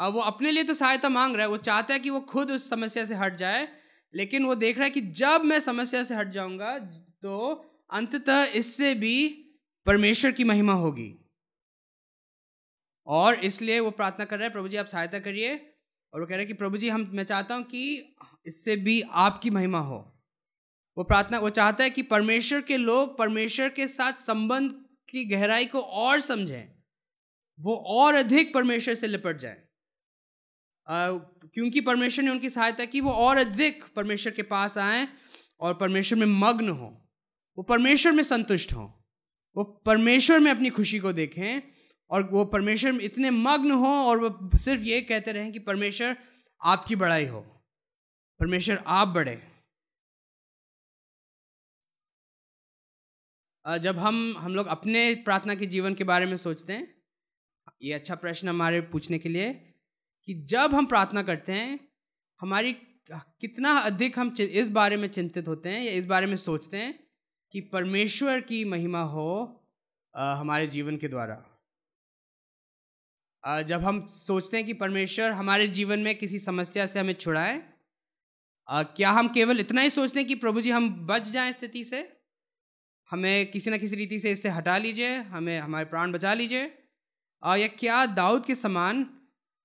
[0.00, 2.50] अब वो अपने लिए तो सहायता मांग रहा है, वो चाहता है कि वो खुद
[2.50, 3.68] उस समस्या से हट जाए,
[4.14, 6.78] लेकिन वो देख रहा है कि जब मैं समस्या से हट जाऊँगा
[7.22, 7.50] तो
[7.90, 9.16] अंततः इससे भी
[9.86, 11.14] परमेश्वर की महिमा होगी।
[13.06, 15.54] और इसलिए वो प्रार्थना कर रहा है, प्रभु जी, आप सहायता करिए।
[16.12, 19.00] और वो कह रहे हैं कि प्रभु जी, हम, मैं चाहता हूँ कि इससे भी
[19.02, 19.98] आपकी महिमा हो।
[20.96, 24.72] वो प्रार्थना, वो चाहता है कि परमेश्वर के लोग, परमेश्वर के साथ संबंध
[25.08, 26.68] की गहराई को और समझें,
[27.58, 29.62] वो और अधिक परमेश्वर से लिपट जाए।
[30.90, 35.08] क्योंकि परमेश्वर ने उनकी सहायता की, वो और अधिक परमेश्वर के पास आए
[35.60, 37.10] और परमेश्वर में मग्न हो।
[37.58, 39.04] वो परमेश्वर में संतुष्ट हो।
[39.56, 41.60] वो परमेश्वर में अपनी खुशी को देखें
[42.10, 46.16] और वो परमेश्वर में इतने मग्न हो और वो सिर्फ़ ये कहते रहें कि परमेश्वर
[46.62, 47.40] आपकी बड़ाई हो।
[48.40, 49.40] परमेश्वर आप बड़े
[53.64, 56.94] जब हम हम लोग अपने प्रार्थना के जीवन के बारे में सोचते हैं,
[57.82, 59.69] ये अच्छा प्रश्न हमारे पूछने के लिए
[60.24, 61.88] कि जब हम प्रार्थना करते हैं
[62.40, 62.72] हमारी
[63.12, 67.06] कितना अधिक हम इस बारे में चिंतित होते हैं या इस बारे में सोचते हैं
[67.52, 69.62] कि परमेश्वर की महिमा हो
[70.16, 71.60] आ, हमारे जीवन के द्वारा।
[73.44, 77.70] आ, जब हम सोचते हैं कि परमेश्वर हमारे जीवन में किसी समस्या से हमें छुड़ाए
[78.72, 82.16] क्या हम केवल इतना ही सोचते हैं कि प्रभु जी हम बच जाएँ स्थिति से?
[83.10, 86.64] हमें किसी न किसी रीति से इससे हटा लीजिए हमें हमारे प्राण बचा लीजिए
[87.46, 89.19] या क्या दाऊद के समान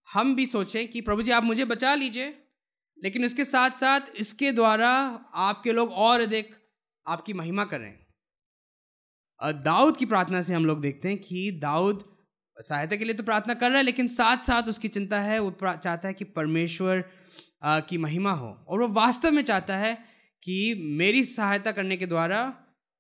[0.10, 2.34] हम भी सोचें कि प्रभु जी, आप मुझे बचा लीजिए,
[2.98, 4.90] लेकिन इसके साथ साथ इसके द्वारा
[5.44, 6.56] आपके लोग और अधिक
[7.06, 7.94] आपकी महिमा करें
[9.64, 12.04] दाऊद की प्रार्थना से हम लोग देखते हैं कि दाऊद
[12.58, 15.52] सहायता के लिए तो प्रार्थना कर रहा है, लेकिन साथ साथ उसकी चिंता है, वो
[15.62, 17.04] चाहता है कि परमेश्वर
[17.66, 19.94] की महिमा हो। और वो वास्तव में चाहता है
[20.44, 22.44] कि मेरी सहायता करने के द्वारा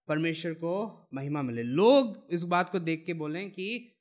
[0.07, 3.94] परमेश्वर को महिमा मिले। लोग इस बात को देख के बोलें कि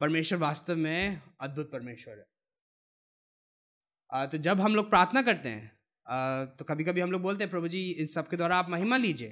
[0.00, 2.26] परमेश्वर वास्तव में अद्भुत परमेश्वर है।
[4.28, 5.76] तो जब हम लोग प्रार्थना करते हैं
[6.58, 8.96] तो कभी कभी हम लोग बोलते हैं, प्रभु जी, इन सब के द्वारा आप महिमा
[8.96, 9.28] लीजिए।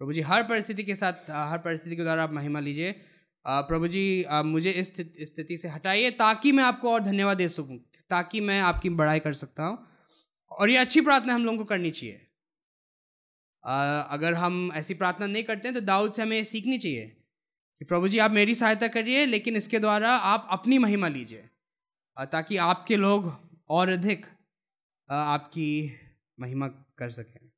[0.00, 2.92] प्रभु जी, हर परिस्थिति के साथ हर परिस्थिति के द्वारा आप महिमा लीजिए।
[3.44, 4.92] प्रभु जी मुझे इस
[5.24, 7.78] स्थिति से हटाइए ताकि मैं आपको और धन्यवाद दे सकूँ,
[8.10, 9.78] ताकि मैं आपकी बड़ाई कर सकता हूँ।
[10.50, 12.24] और ये अच्छी प्रार्थना हम लोगों को करनी चाहिए।
[14.10, 17.14] अगर हम ऐसी प्रार्थना नहीं करते हैं तो दाऊद से हमें सीखनी चाहिए।
[17.80, 21.48] कि प्रभु जी, आप मेरी सहायता करिए, लेकिन इसके द्वारा आप अपनी महिमा लीजिए
[22.16, 23.30] ताकि आपके लोग
[23.68, 24.26] और अधिक
[25.08, 25.68] आपकी
[26.40, 27.50] महिमा कर सकें।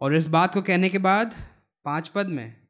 [0.00, 1.34] और इस बात को कहने के बाद
[1.84, 2.68] पाँच पद में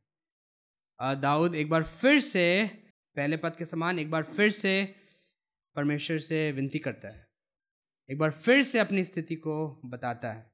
[1.00, 2.70] दाऊद एक बार फिर से,
[3.16, 4.94] पहले पद के समान एक बार फिर से
[5.76, 7.26] परमेश्वर से विनती करता है।
[8.08, 10.50] एक बार फिर से अपनी स्थिति को बताता है।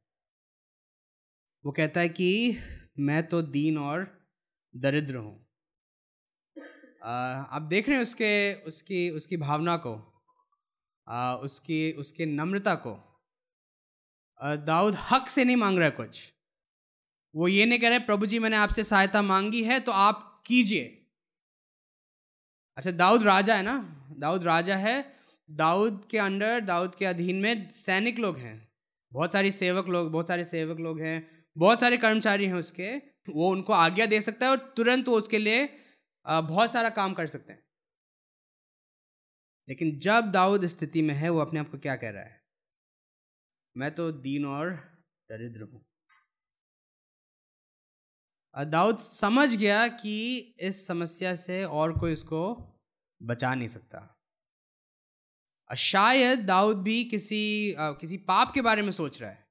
[1.64, 2.56] वो कहता है कि
[2.98, 4.17] मैं तो दीन और
[4.74, 5.34] दरिद्र हूँ।
[7.02, 8.30] आप देख रहे हैं उसके
[8.66, 9.94] उसकी उसकी भावना को
[11.06, 12.92] आ, उसकी उसके नम्रता को।
[14.40, 16.20] दाऊद हक से नहीं मांग रहा कुछ।
[17.34, 20.84] वो ये नहीं कह रहे प्रभु जी मैंने आपसे सहायता मांगी है तो आप कीजिए।
[22.76, 23.76] अच्छा दाऊद राजा है ना?
[24.18, 24.96] दाऊद राजा है।
[25.48, 28.56] दाऊद के अंडर दाऊद के अधीन में सैनिक लोग हैं।
[29.12, 31.18] बहुत सारी सेवक लोग बहुत सारे सेवक लोग हैं।
[31.56, 32.96] बहुत सारे कर्मचारी हैं उसके।
[33.28, 35.66] वो उनको आज्ञा दे सकता है और तुरंत वो उसके लिए
[36.26, 37.62] बहुत सारा काम कर सकते हैं।
[39.68, 42.40] लेकिन जब दाऊद स्थिति में है, वो अपने आप को क्या कह रहा है?
[43.76, 44.70] मैं तो दीन और
[45.30, 45.84] दरिद्र हूँ।
[48.54, 52.40] दाऊद समझ गया कि इस समस्या से और कोई उसको
[53.20, 54.14] बचा नहीं सकता।
[55.70, 59.46] शायद दाऊद भी किसी किसी पाप के बारे में सोच रहा है।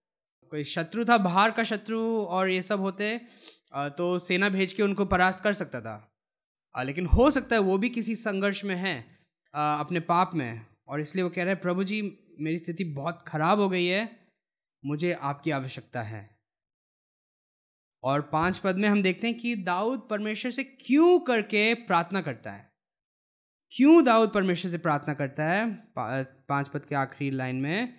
[0.52, 3.20] कोई शत्रु था, बाहर का शत्रु और ये सब होते
[3.74, 6.14] तो सेना भेज के उनको परास्त कर सकता था।
[6.84, 9.00] लेकिन हो सकता है वो भी किसी संघर्ष में है
[9.54, 12.02] अपने पाप में। और इसलिए वो कह रहे हैं, प्रभु जी,
[12.40, 14.10] मेरी स्थिति बहुत खराब हो गई है,
[14.86, 16.38] मुझे आपकी आवश्यकता है।
[18.04, 22.52] और पाँच पद में हम देखते हैं कि दाऊद परमेश्वर से क्यों करके प्रार्थना करता
[22.52, 22.72] है।
[23.72, 25.72] क्यों दाऊद परमेश्वर से प्रार्थना करता है?
[26.50, 27.94] पाँच पद के आखिरी लाइन में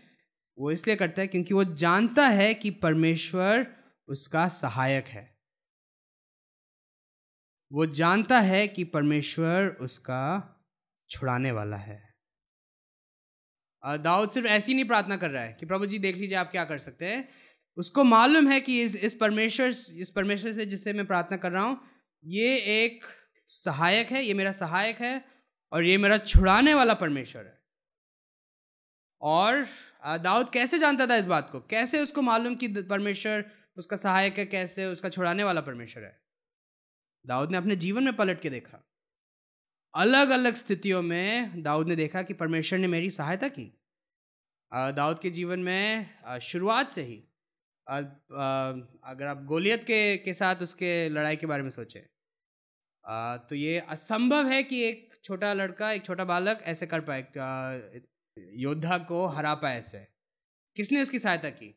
[0.58, 3.66] वो इसलिए करता है क्योंकि वो जानता है कि परमेश्वर
[4.08, 5.37] उसका सहायक है।
[7.70, 10.20] वो जानता है कि परमेश्वर उसका
[11.10, 11.98] छुड़ाने वाला है।
[13.82, 16.64] दाऊद सिर्फ़ ऐसी नहीं प्रार्थना कर रहा है कि प्रभु जी देख लीजिए आप क्या
[16.64, 17.28] कर सकते हैं।
[17.76, 21.62] उसको मालूम है कि इस इस परमेश्वर इस परमेश्वर से जिससे मैं प्रार्थना कर रहा
[21.62, 21.80] हूँ,
[22.24, 23.04] ये एक
[23.50, 25.24] सहायक है, ये मेरा सहायक है
[25.72, 27.58] और ये मेरा छुड़ाने वाला परमेश्वर है।
[29.22, 29.66] और
[30.22, 31.60] दाऊद कैसे जानता था इस बात को?
[31.60, 33.44] कैसे उसको मालूम कि परमेश्वर
[33.76, 34.46] उसका सहायक है?
[34.46, 36.27] कैसे उसका छुड़ाने वाला परमेश्वर है?
[37.24, 38.84] दाऊद ने अपने जीवन में पलट के देखा।
[39.94, 43.64] अलग अलग स्थितियों में दाऊद ने देखा कि परमेश्वर ने मेरी सहायता की।
[44.72, 47.16] दाऊद के जीवन में शुरुआत से ही
[47.86, 52.02] अगर आप गोलियत के के साथ उसके लड़ाई के बारे में सोचें
[53.48, 57.20] तो ये असंभव है कि एक छोटा लड़का, एक छोटा बालक ऐसे कर पाए
[58.56, 60.06] योद्धा को हरा पाए ऐसे।
[60.76, 61.68] किसने उसकी सहायता की?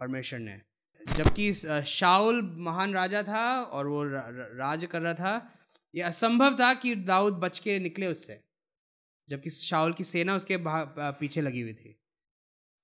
[0.00, 0.60] परमेश्वर ने।
[1.06, 1.52] जबकि
[1.86, 5.52] शाउल महान राजा था और वो राज कर रहा था।
[5.94, 8.40] ये असंभव था कि दाऊद बच के निकले उससे,
[9.28, 11.96] जबकि शाउल की सेना उसके पीछे लगी हुई थी।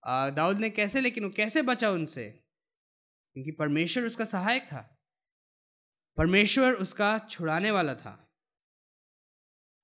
[0.02, 2.24] दाऊद ने कैसे, लेकिन वो कैसे बचा उनसे?
[3.36, 4.88] क्योंकि परमेश्वर उसका सहायक था।
[6.18, 8.18] परमेश्वर उसका छुड़ाने वाला था।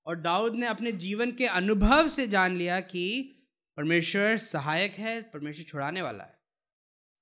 [0.05, 3.35] और दाऊद ने अपने जीवन के अनुभव से जान लिया कि
[3.77, 6.38] परमेश्वर सहायक है, परमेश्वर छुड़ाने वाला है।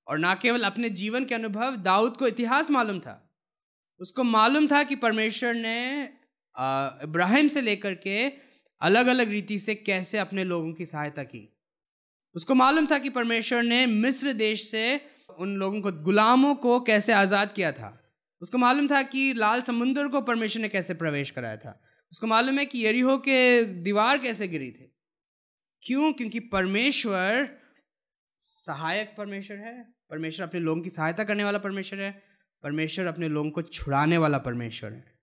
[0.08, 3.24] और ना केवल अपने जीवन के अनुभव, दाऊद को इतिहास मालूम था।
[4.02, 6.04] उसको मालूम था कि परमेश्वर ने
[7.04, 8.28] इब्राहिम से लेकर के
[8.82, 11.42] अलग अलग रीति से कैसे अपने लोगों की सहायता की।
[12.36, 15.02] उसको मालूम था कि परमेश्वर ने मिस्र देश से
[15.40, 18.04] उन लोगों को, गुलामों को कैसे आज़ाद किया था।
[18.42, 21.80] उसको मालूम था कि लाल समुंदर को परमेश्वर ने कैसे प्रवेश कराया था।
[22.12, 24.94] उसको मालूम है कि यरीहो के दीवार कैसे गिरी थी।
[25.84, 26.14] क्यों?
[26.14, 27.50] क्योंकि परमेश्वर
[28.40, 32.12] सहायक परमेश्वर है। परमेश्वर अपने लोगों की सहायता करने वाला परमेश्वर है।
[32.64, 35.16] परमेश्वर अपने लोगों को छुड़ाने वाला परमेश्वर है।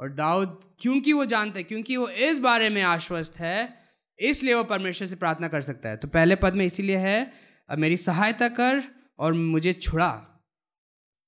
[0.00, 3.78] और दाऊद, क्योंकि वो जानते हैं, क्योंकि वो इस बारे में आश्वस्त है,
[4.18, 7.32] इसलिए वो परमेश्वर से प्रार्थना कर सकता है। तो पहले पद में इसीलिए है
[7.68, 8.82] मेरी सहायता कर
[9.18, 10.10] और मुझे छुड़ा।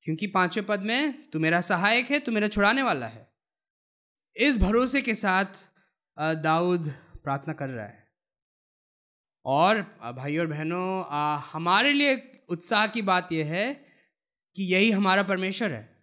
[0.05, 3.29] क्योंकि पाँचवें पद में, तू मेरा सहायक है, तू मेरा छुड़ाने वाला है।
[4.37, 5.45] इस भरोसे के साथ
[6.19, 6.93] दाऊद
[7.25, 8.04] प्रार्थना कर रहा है।
[9.45, 9.81] और
[10.17, 11.05] भाई और बहनों
[11.53, 13.85] हमारे लिए उत्साह की बात यह है
[14.57, 15.97] कि यही हमारा परमेश्वर है।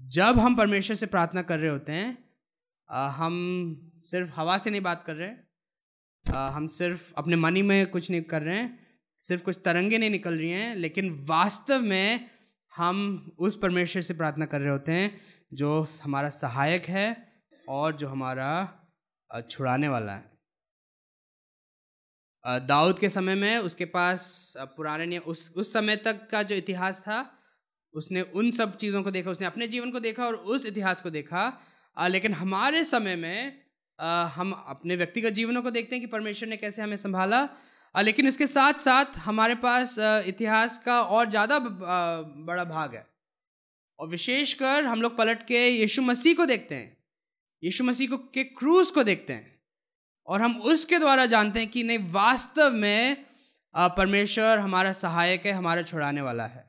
[0.00, 2.24] जब हम परमेश्वर से प्रार्थना कर रहे होते हैं
[2.90, 5.30] आ, हम सिर्फ़ हवा से नहीं बात कर रहे
[6.34, 8.86] आ, हम सिर्फ़ अपने मनी में कुछ नहीं कर रहे हैं
[9.18, 12.30] सिर्फ़ कुछ तरंगे नहीं निकल रही हैं लेकिन वास्तव में
[12.76, 15.20] हम उस परमेश्वर से प्रार्थना कर रहे होते हैं
[15.54, 17.32] जो हमारा सहायक है
[17.68, 18.50] और जो हमारा
[19.50, 20.33] छुड़ाने वाला है।
[22.44, 27.18] दाऊद के समय में उसके पास पुराने उस उस समय तक का जो इतिहास था,
[27.94, 31.10] उसने उन सब चीज़ों को देखा, उसने अपने जीवन को देखा और उस इतिहास को
[31.10, 31.52] देखा।
[31.96, 33.62] लेकिन हमारे समय में
[34.34, 37.48] हम अपने व्यक्तिगत जीवनों को देखते हैं कि परमेश्वर ने कैसे हमें संभाला।
[37.94, 39.96] लेकिन इसके साथ साथ हमारे पास
[40.28, 43.06] इतिहास का और ज़्यादा बड़ा भाग है।
[43.98, 46.96] और विशेषकर हम लोग पलट के यीशु मसीह को देखते हैं।
[47.62, 49.53] यीशु मसीह को के क्रूज को देखते हैं।
[50.26, 53.24] और हम उसके द्वारा जानते हैं कि नहीं वास्तव में
[53.74, 56.64] परमेश्वर हमारा सहायक है हमारा छुड़ाने वाला है।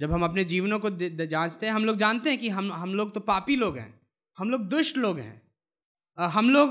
[0.00, 3.14] जब हम अपने जीवनों को जांचते हैं हम लोग जानते हैं कि हम हम लोग
[3.14, 4.00] तो पापी लोग हैं
[4.38, 5.42] हम लोग दुष्ट लोग हैं।
[6.18, 6.68] हम लोग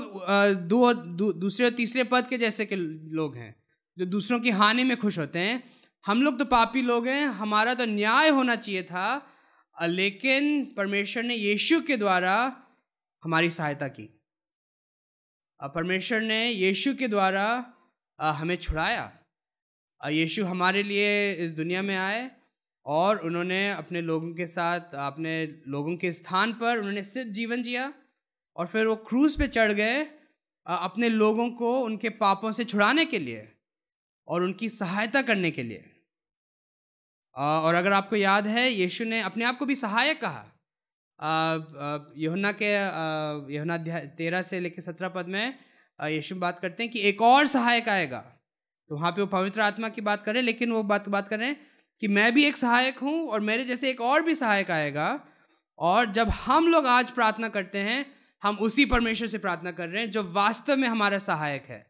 [0.68, 3.54] दो, दू, दूसरे और तीसरे पद के जैसे के लोग हैं
[3.96, 5.62] जो दूसरों की हानि में खुश होते हैं।
[6.04, 9.06] हम लोग तो पापी लोग हैं हमारा तो न्याय होना चाहिए था
[9.76, 12.34] लेकिन परमेश्वर ने यीशु के द्वारा
[13.24, 14.04] हमारी सहायता की।
[15.60, 17.46] परमेश्वर ने यीशु के द्वारा
[18.18, 19.12] हमें छुड़ाया।
[20.00, 22.30] यीशु हमारे लिए इस दुनिया में आए
[22.86, 27.92] और उन्होंने अपने लोगों के साथ, अपने लोगों के स्थान पर उन्होंने सिर्फ़ जीवन जिया
[28.56, 30.04] और फिर वो क्रूज पे चढ़ गए
[30.66, 33.52] अपने लोगों को उनके पापों से छुड़ाने के लिए
[34.28, 35.84] और उनकी सहायता करने के लिए।
[37.36, 40.57] और अगर आपको याद है, यीशु ने अपने आप को भी सहायक कहा।
[41.18, 42.72] यहुना के
[43.54, 43.76] यहुना
[44.16, 45.58] तेरह से लेकर सत्रह पद में
[45.98, 48.18] यीशु बात करते हैं कि एक और सहायक आएगा।
[48.90, 51.56] तो वहाँ पे वो पवित्र आत्मा की बात करें लेकिन वो बात बात करें
[52.02, 55.08] कि मैं भी एक सहायक हूँ और मेरे जैसे एक और भी सहायक आएगा
[55.78, 58.04] और जब हम लोग आज प्रार्थना करते हैं,
[58.42, 61.86] हम उसी परमेश्वर से प्रार्थना कर रहे हैं जो वास्तव में हमारा सहायक है,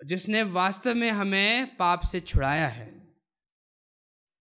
[0.00, 3.01] जिसने वास्तव में हमें पाप से छुड़ाया है।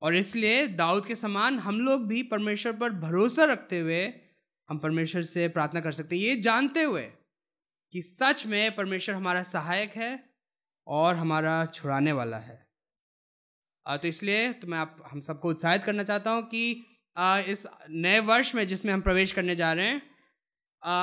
[0.02, 4.04] और इसलिए दाऊद के समान हम लोग भी परमेश्वर पर भरोसा रखते हुए
[4.70, 7.04] हम परमेश्वर से प्रार्थना कर सकते हैं। ये जानते हुए
[7.94, 10.12] कि सच में परमेश्वर हमारा सहायक है
[10.88, 12.60] और हमारा छुड़ाने वाला है।
[13.86, 16.72] तो इसलिए तो मैं आप, हम सबको उत्साहित करना चाहता हूँ कि
[17.52, 20.02] इस नए वर्ष में जिसमें हम प्रवेश करने जा रहे हैं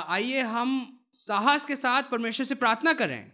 [0.08, 0.70] आइए हम
[1.14, 3.32] साहस के साथ परमेश्वर से प्रार्थना करें।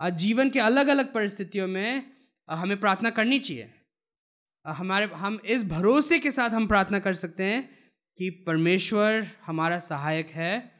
[0.00, 2.02] जीवन के अलग अलग परिस्थितियों में
[2.48, 3.70] हमें प्रार्थना करनी चाहिए।
[4.64, 7.62] हमारे, हम इस भरोसे के साथ हम प्रार्थना कर सकते हैं
[8.18, 10.72] कि परमेश्वर हमारा सहायक है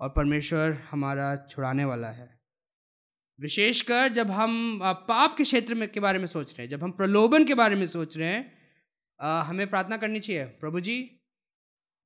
[0.00, 2.28] और परमेश्वर हमारा छुड़ाने वाला है।
[3.40, 6.90] विशेषकर जब हम पाप के क्षेत्र में, के बारे में सोच रहे हैं, जब हम
[6.90, 10.96] प्रलोभन के बारे में सोच रहे हैं हमें प्रार्थना करनी चाहिए, प्रभु जी,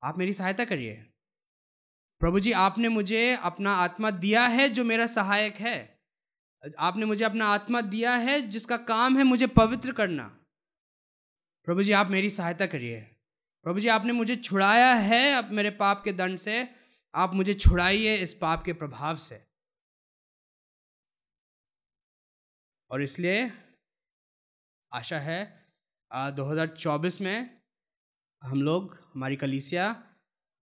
[0.03, 0.93] आप मेरी सहायता करिए।
[2.21, 5.79] प्रभु जी, आपने मुझे अपना आत्मा दिया है जो मेरा सहायक है।
[6.79, 10.40] आपने मुझे अपना आत्मा दिया है जिसका काम है मुझे पवित्र करना।
[11.65, 13.01] प्रभु जी आप मेरी सहायता करिए।
[13.63, 16.69] प्रभु जी आपने मुझे छुड़ाया है अब मेरे पाप के दंड से।
[17.15, 19.47] आप मुझे छुड़ाइए इस पाप के प्रभाव से।
[22.91, 23.53] और इसलिए
[24.93, 25.69] आशा है
[26.13, 27.61] आ, 2024 में
[28.43, 29.93] हम लोग हमारी कलीसिया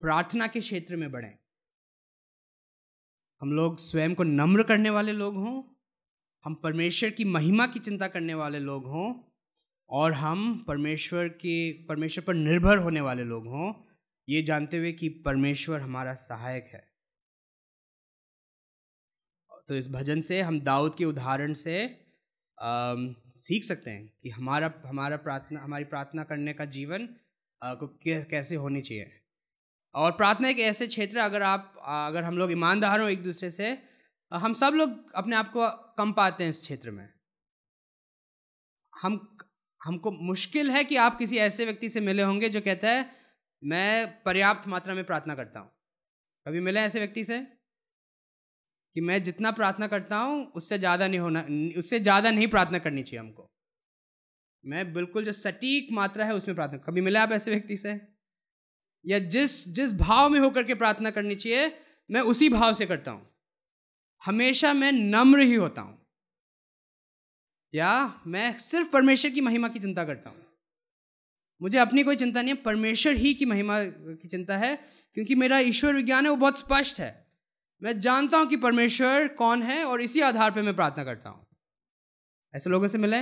[0.01, 1.37] प्रार्थना के क्षेत्र में बढ़ें।
[3.41, 5.63] हम लोग स्वयं को नम्र करने वाले लोग हों
[6.45, 9.28] हम परमेश्वर की महिमा की चिंता करने वाले लोग हों
[9.89, 13.73] और हम परमेश्वर के परमेश्वर पर निर्भर होने वाले लोग हों
[14.29, 16.87] ये जानते हुए कि परमेश्वर हमारा सहायक है।
[19.67, 21.85] तो इस भजन से हम दाऊद के उदाहरण से
[22.61, 22.95] आ,
[23.37, 27.09] सीख सकते हैं कि हमारा हमारा प्रार्थना हमारी प्रार्थना करने का जीवन
[27.61, 29.11] आ, को कैसे होनी चाहिए।
[29.95, 33.77] और प्रार्थना एक ऐसे क्षेत्र अगर आप अगर हम लोग ईमानदार हों एक दूसरे से
[34.31, 37.09] हम सब लोग अपने आप को कम पाते हैं इस क्षेत्र में।
[38.93, 39.37] हम
[39.85, 43.11] हमको मुश्किल है कि आप किसी ऐसे व्यक्ति से मिले होंगे जो कहता है,
[43.63, 45.71] मैं पर्याप्त मात्रा में प्रार्थना करता हूँ।
[46.47, 47.39] कभी मिले ऐसे व्यक्ति से?
[48.95, 51.45] कि मैं जितना प्रार्थना करता हूँ, उससे ज़्यादा नहीं होना,
[51.79, 53.49] उससे ज़्यादा नहीं प्रार्थना करनी चाहिए हमको।
[54.65, 58.01] मैं बिल्कुल जो सटीक मात्रा है, उसमें प्रार्थना, कभी मिले आप ऐसे व्यक्ति से?
[59.05, 61.79] या जिस जिस भाव में होकर के प्रार्थना करनी चाहिए,
[62.11, 63.29] मैं उसी भाव से करता हूँ।
[64.25, 66.08] हमेशा मैं नम्र ही होता हूँ।
[67.73, 70.45] या मैं सिर्फ़ परमेश्वर की महिमा की चिंता करता हूँ।
[71.61, 74.75] मुझे अपनी कोई चिंता नहीं है, परमेश्वर ही की महिमा की चिंता है,
[75.13, 77.27] क्योंकि मेरा ईश्वर विज्ञान है, वो बहुत स्पष्ट है।
[77.83, 81.45] मैं जानता हूँ कि परमेश्वर कौन है और इसी आधार पर मैं प्रार्थना करता हूँ।
[82.53, 83.21] ऐसे लोगों से मिले।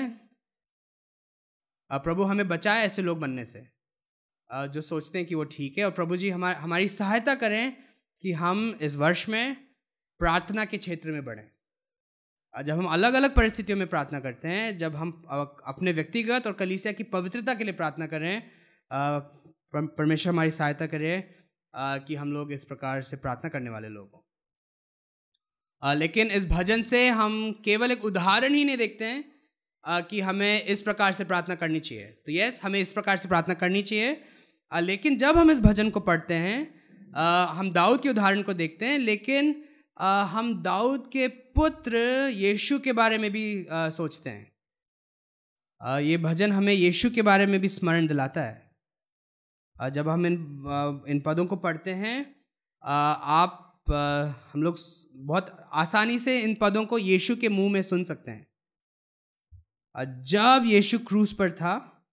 [1.92, 3.68] प्रभु हमें बचाए ऐसे लोग बनने से।
[4.50, 7.76] जो सोचते हैं कि वो ठीक है और प्रभु जी हमारी हमारी सहायता करें
[8.24, 9.56] कि हम इस वर्ष में
[10.20, 11.50] प्रार्थना के क्षेत्र में बढ़ें।
[12.66, 15.12] जब हम अलग अलग परिस्थितियों में प्रार्थना करते हैं, जब हम
[15.68, 18.44] अपने व्यक्तिगत और कलीसिया की पवित्रता के लिए प्रार्थना करें
[19.76, 21.12] परमेश्वर हमारी सहायता करे
[21.76, 27.08] कि हम लोग इस प्रकार से प्रार्थना करने वाले लोग हों। लेकिन इस भजन से
[27.10, 31.80] हम केवल एक उदाहरण ही नहीं देखते हैं कि हमें इस प्रकार से प्रार्थना करनी
[31.80, 34.22] चाहिए। तो यस हमें इस प्रकार से प्रार्थना करनी चाहिए।
[34.72, 36.60] लेकिन जब हम इस भजन को पढ़ते हैं
[37.50, 39.64] हम दाऊद के उदाहरण को देखते हैं, लेकिन
[40.32, 41.28] हम दाऊद के
[41.58, 41.98] पुत्र
[42.34, 44.52] यीशु के बारे में भी आ, सोचते हैं।
[45.82, 48.76] आ, ये भजन हमें यीशु के बारे में भी स्मरण दिलाता है।
[49.82, 52.36] आ, जब हम इन आ, इन पदों को पढ़ते हैं
[52.84, 54.78] आ, आप आ, हम लोग
[55.16, 58.48] बहुत आसानी से इन पदों को यीशु के मुँह में सुन सकते हैं।
[59.96, 62.06] आ, जब यीशु क्रूस पर था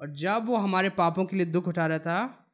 [0.00, 2.50] और जब वो हमारे पापों के लिए दुख उठा रहा था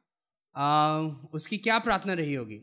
[0.55, 0.97] आ,
[1.33, 2.57] उसकी क्या प्रार्थना रही होगी?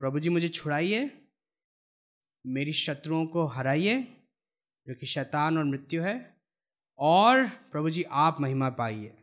[0.00, 1.19] प्रभु जी मुझे छुड़ाइए।
[2.44, 4.00] मेरी शत्रुओं को हराइए
[4.86, 6.14] जो कि शैतान और मृत्यु है
[6.98, 9.16] और प्रभु जी आप महिमा पाइए।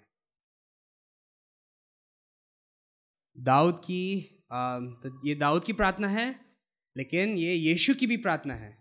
[3.38, 4.04] दाऊद की
[4.52, 6.28] आ, तो ये दाऊद की प्रार्थना है
[6.96, 8.72] लेकिन ये यीशु की भी प्रार्थना है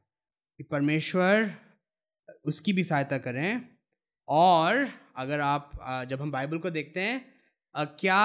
[0.59, 1.55] कि परमेश्वर
[2.45, 3.68] उसकी भी सहायता करें।
[4.28, 5.72] और अगर आप
[6.09, 7.34] जब हम बाइबल को देखते हैं
[7.74, 8.18] क्या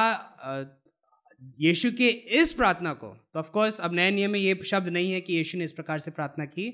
[1.41, 2.07] यीशु के
[2.39, 5.33] इस प्रार्थना को तो ऑफ़ कोर्स अब नए नियम में ये शब्द नहीं है कि
[5.33, 6.67] यीशु ने इस प्रकार से प्रार्थना की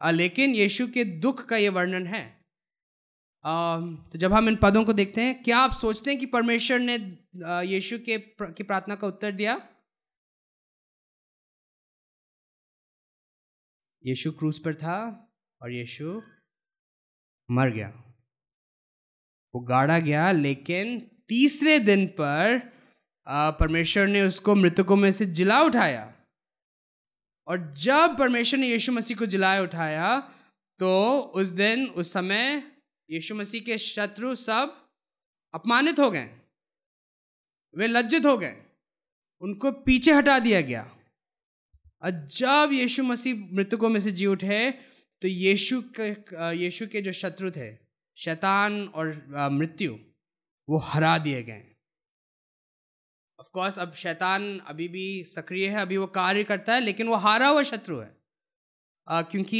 [0.00, 2.22] लेकिन यीशु के दुख का ये वर्णन है।
[3.44, 6.96] तो जब हम इन पदों को देखते हैं, क्या आप सोचते हैं कि परमेश्वर ने
[7.66, 9.54] यीशु के की प्रार्थना का उत्तर दिया?
[14.04, 14.98] यीशु क्रूस पर था
[15.60, 16.20] और यीशु
[17.48, 17.88] मर गया।
[19.54, 20.98] वो गाड़ा गया, लेकिन
[21.28, 22.73] तीसरे दिन पर
[23.28, 26.12] परमेश्वर ने उसको मृतकों में से जिला उठाया।
[27.46, 30.20] और जब परमेश्वर ने यीशु मसीह को जिलाए उठाया
[30.80, 32.72] तो उस दिन, उस समय
[33.10, 34.88] यीशु मसीह के शत्रु सब
[35.54, 36.30] अपमानित हो गए।
[37.74, 38.56] वे लज्जित हो गए।
[39.40, 40.82] उनको पीछे हटा दिया गया।
[42.02, 44.70] और जब यीशु मसीह मृतकों में से जी उठे
[45.22, 46.10] तो यीशु के
[46.56, 47.76] यीशु के जो शत्रु थे,
[48.18, 49.98] शैतान और मृत्यु,
[50.68, 51.73] वो हरा दिए गए।
[53.44, 57.14] ऑफ़ कोर्स अब शैतान अभी भी सक्रिय है अभी वो कार्य करता है लेकिन वो
[57.14, 58.16] हारा हुआ शत्रु है।
[59.08, 59.56] आ, क्योंकि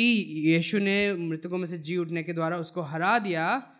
[0.47, 3.76] यीशु ने मृतकों में से जी उठने के द्वारा उसको हरा दिया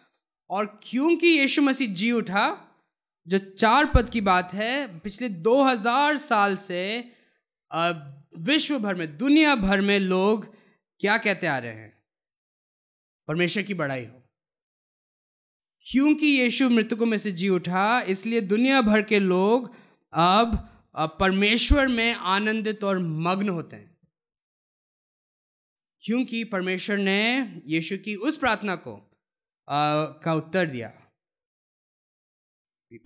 [0.51, 2.69] और क्योंकि यीशु मसीह जी उठा
[3.29, 7.13] जो चार पद की बात है पिछले 2000 साल से
[8.39, 10.55] विश्व भर में दुनिया भर में लोग
[11.01, 12.03] क्या कहते आ रहे हैं?
[13.29, 14.23] परमेश्वर की बड़ाई हो।
[15.81, 19.84] क्योंकि यीशु मृतकों में से जी उठा इसलिए दुनिया भर के लोग
[20.15, 20.69] अब
[21.21, 23.99] परमेश्वर में आनंदित और मग्न होते हैं।
[26.03, 28.95] क्योंकि परमेश्वर ने यीशु की उस प्रार्थना को
[29.69, 30.89] आ, का उत्तर दिया।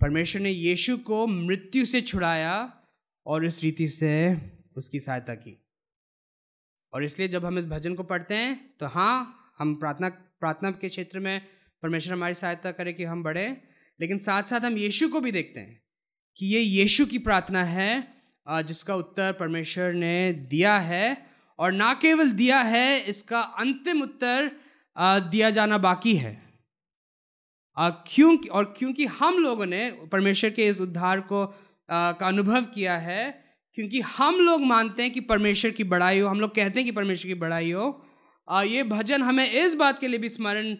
[0.01, 2.83] परमेश्वर ने यीशु को मृत्यु से छुड़ाया
[3.25, 4.11] और इस रीति से
[4.77, 5.65] उसकी सहायता की।
[6.93, 10.89] और इसलिए जब हम इस भजन को पढ़ते हैं तो हाँ हम प्रार्थना प्रार्थना के
[10.89, 11.47] क्षेत्र में
[11.83, 13.49] परमेश्वर हमारी सहायता करे कि हम बढ़े
[13.99, 15.88] लेकिन साथ साथ हम यीशु को भी देखते हैं।
[16.39, 17.91] कि ये यीशु की प्रार्थना है
[18.47, 21.17] जिसका उत्तर परमेश्वर ने दिया है
[21.59, 24.51] और ना केवल दिया है, इसका अंतिम उत्तर
[25.25, 26.31] दिया जाना बाकी है।
[27.77, 31.45] क्योंकि और क्योंकि हम लोगों ने परमेश्वर के इस उद्धार को
[31.89, 33.29] का अनुभव किया है,
[33.77, 36.91] क्योंकि हम लोग मानते हैं कि परमेश्वर की बड़ाई हो, हम लोग कहते हैं कि
[36.91, 38.05] परमेश्वर की बड़ाई हो।
[38.47, 40.75] ये भजन हमें इस बात के लिए भी स्मरण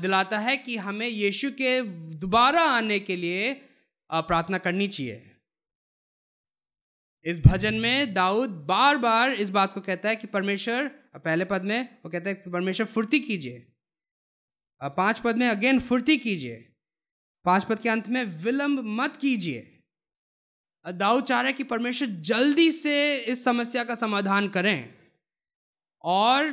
[0.00, 1.80] दिलाता है कि हमें यीशु के
[2.18, 3.52] दोबारा आने के लिए
[4.14, 5.30] प्रार्थना करनी चाहिए।
[7.26, 11.62] इस भजन में दाऊद बार बार इस बात को कहता है कि परमेश्वर पहले पद
[11.62, 13.66] में वो कहता है कि परमेश्वर फुर्ती कीजिए।
[14.82, 16.56] पाँच पद में अगेन फुर्ती कीजिए।
[17.44, 19.70] पाँच पद के अंत में विलंब मत कीजिए।
[20.84, 24.94] दाऊद चाह रहा है कि परमेश्वर जल्दी से इस समस्या का समाधान करें।
[26.04, 26.52] और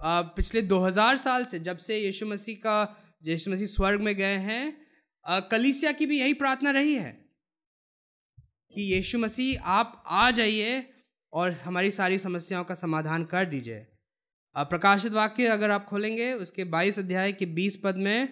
[0.00, 4.83] पिछले 2000 साल से जब से यीशु मसीह का, यीशु मसीह स्वर्ग में गए हैं
[5.26, 7.10] कलीसिया की भी यही प्रार्थना रही है
[8.74, 10.84] कि यीशु मसीह, आप आ जाइए
[11.32, 13.86] और हमारी सारी समस्याओं का समाधान कर दीजिए।
[14.56, 18.28] प्रकाशित वाक्य अगर आप खोलेंगे, उसके 22 अध्याय के 20 पद में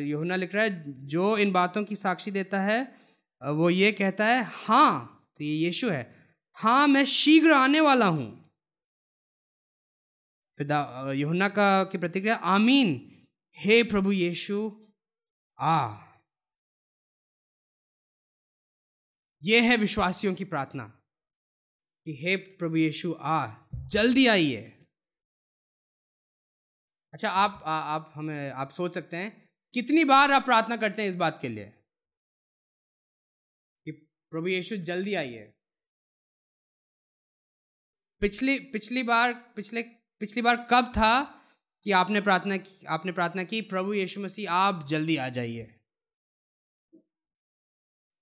[0.00, 2.82] यहुना लिख रहा है, जो इन बातों की साक्षी देता है
[3.42, 6.02] वो ये कहता है हाँ तो ये यीशु है
[6.56, 8.26] हाँ मैं शीघ्र आने वाला हूँ।
[10.58, 10.72] फिर
[11.14, 12.88] यहुना का की प्रतिक्रिया, आमीन,
[13.58, 14.70] हे प्रभु यीशु
[15.58, 16.04] आ
[19.42, 20.84] ये है विश्वासियों की प्रार्थना
[22.04, 24.86] कि हे प्रभु यीशु आ जल्दी आइए।
[27.12, 31.08] अच्छा आप आ, आप हमें आप सोच सकते हैं कितनी बार आप प्रार्थना करते हैं
[31.08, 31.64] इस बात के लिए?
[33.84, 33.92] कि
[34.30, 35.54] प्रभु यीशु जल्दी आइए।
[38.20, 39.82] पिछली पिछली बार पिछले
[40.20, 41.43] पिछली बार कब था
[41.84, 45.74] कि आपने प्रार्थना की, आपने प्रार्थना की, प्रभु यीशु मसीह, आप जल्दी आ जाइए।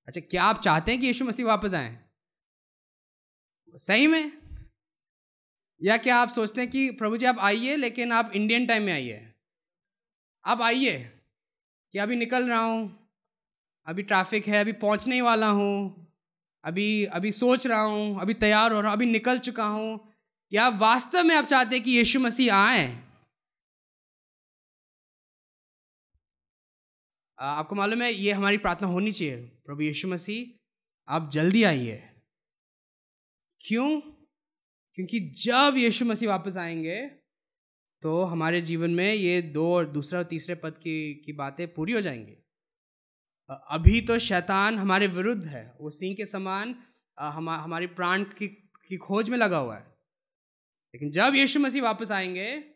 [0.08, 1.98] अच्छा क्या आप चाहते हैं कि यीशु मसीह वापस आए?
[3.74, 4.32] सही में?
[5.82, 8.92] या क्या आप सोचते हैं कि प्रभु जी आप आइए, लेकिन आप इंडियन टाइम में
[8.92, 9.34] आइए?
[10.44, 10.98] आप आइए,
[11.92, 13.08] कि अभी निकल रहा हूँ,
[13.86, 16.06] अभी ट्रैफ़िक है, अभी पहुँचने ही वाला हूँ,
[16.64, 20.12] अभी अभी सोच रहा हूँ, अभी तैयार हो रहा हूँ, अभी निकल चुका हूँ।
[20.52, 23.11] या वास्तव में आप चाहते हैं कि यीशु मसीह आए?
[27.43, 32.03] आपको मालूम है ये हमारी प्रार्थना होनी चाहिए। प्रभु यीशु मसीह आप जल्दी आइए।
[33.61, 34.01] क्यों?
[34.95, 37.07] क्योंकि जब यीशु मसीह वापस आएँगे
[38.03, 41.93] तो हमारे जीवन में ये दो और दूसरा और तीसरे पद की की बातें पूरी
[41.93, 42.36] हो जाएँगी।
[43.51, 46.74] अभी तो शैतान हमारे विरुद्ध है। वो सिंह के समान
[47.18, 48.49] हम हमारी प्राण की,
[48.88, 49.86] की खोज में लगा हुआ है।
[50.95, 52.71] लेकिन जब यीशु मसीह वापस आएँगे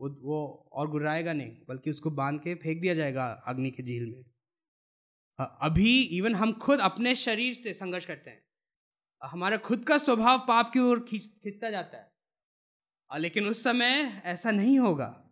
[0.00, 4.06] वो वो और गुर्राएगा नहीं, बल्कि उसको बाँध के फेंक दिया जाएगा अग्नि के झील
[4.06, 4.24] में।
[5.40, 8.44] अभी इवन हम खुद अपने शरीर से संघर्ष करते हैं।
[9.22, 12.14] हमारा खुद का स्वभाव पाप की ओर खींच, खींचता जाता है।
[13.18, 15.30] लेकिन उस समय ऐसा नहीं होगा।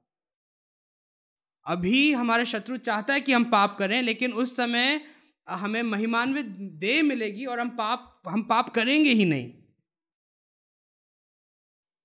[1.66, 5.04] अभी हमारा शत्रु चाहता है कि हम पाप करें, लेकिन उस समय
[5.48, 9.61] हमें महिमान्वित देह मिलेगी और हम पाप हम पाप करेंगे ही नहीं।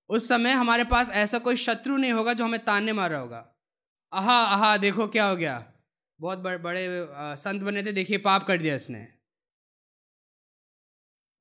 [0.10, 3.54] उस समय हमारे पास ऐसा कोई शत्रु नहीं होगा जो हमें ताने मार रहा होगा।
[4.14, 5.74] आहा आहा, देखो क्या हो गया।
[6.20, 6.88] बहुत बड़े बड़े
[7.38, 9.08] संत बने थे। देखिए, पाप कर दिया इसने।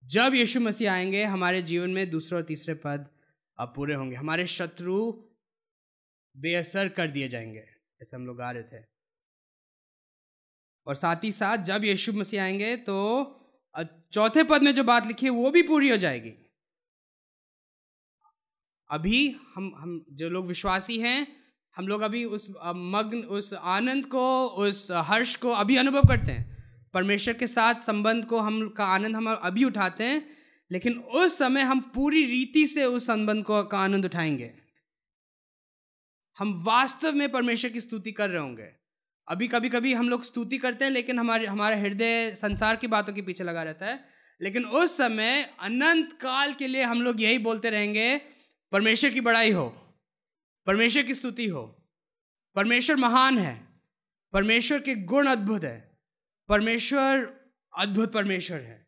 [0.05, 3.07] जब यीशु मसीह आएँगे, हमारे जीवन में दूसरे और तीसरे पद
[3.59, 5.13] अब पूरे होंगे। हमारे शत्रु
[6.35, 7.65] बेअसर कर दिए जाएँगे,
[8.03, 8.83] ऐसे हम लोग गा रहे थे।
[10.87, 12.97] और साथ ही साथ जब यीशु मसीह आएँगे तो
[14.13, 16.33] चौथे पद में जो बात लिखी है, वो भी पूरी हो जाएगी।
[18.91, 21.37] अभी हम हम जो लोग विश्वासी हैं,
[21.77, 26.57] हम लोग अभी उस मग्न, उस आनंद को, उस हर्ष को अभी अनुभव करते हैं।
[26.95, 30.29] परमेश्वर के साथ संबंध को हम, का आनंद हम अभी उठाते हैं,
[30.73, 34.55] लेकिन उस समय हम पूरी रीति से उस संबंध को, का आनंद उठाएँगे।
[36.39, 38.69] हम वास्तव में परमेश्वर की स्तुति कर रहे होंगे।
[39.29, 43.13] अभी कभी कभी हम लोग स्तुति करते हैं, लेकिन हमारे, हमारा हृदय संसार की बातों
[43.13, 44.05] के पीछे लगा रहता है।
[44.43, 48.36] लेकिन उस समय अनंत काल के लिए हम लोग यही बोलते रहेंगे
[48.73, 49.69] परमेश्वर की बड़ाई हो,
[50.67, 51.87] परमेश्वर की स्तुति हो,
[52.57, 53.83] परमेश्वर महान है,
[54.33, 55.99] परमेश्वर के गुण अद्भुत है,
[56.49, 57.25] परमेश्वर
[57.79, 58.87] अद्भुत परमेश्वर है।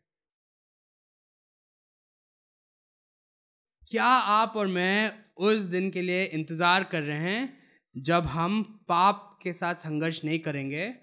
[3.91, 7.59] क्या आप और मैं उस दिन के लिए इंतज़ार कर रहे हैं
[7.97, 10.95] जब हम पाप के साथ संघर्ष नहीं करेंगे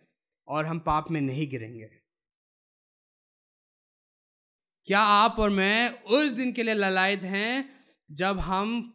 [0.48, 1.86] और हम पाप में नहीं गिरेंगे?
[4.84, 7.75] क्या आप और मैं उस दिन के लिए ललायत हैं
[8.10, 8.92] जब हम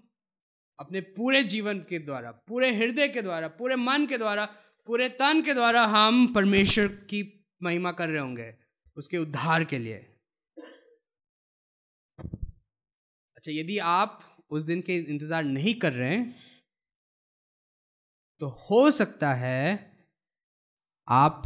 [0.80, 4.46] अपने पूरे जीवन के द्वारा, पूरे हृदय के द्वारा, पूरे मन के द्वारा,
[4.88, 7.22] पूरे तन के द्वारा हम परमेश्वर की
[7.62, 8.54] महिमा कर रहे होंगे,
[8.98, 9.98] उसके उद्धार के लिए।
[13.38, 14.20] अच्छा यदि आप
[14.52, 16.36] उस दिन के इंतज़ार नहीं कर रहे हैं
[18.42, 19.64] तो हो सकता है
[21.08, 21.42] आप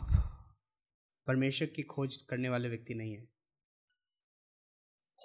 [1.28, 3.24] परमेश्वर की खोज करने वाले व्यक्ति नहीं है।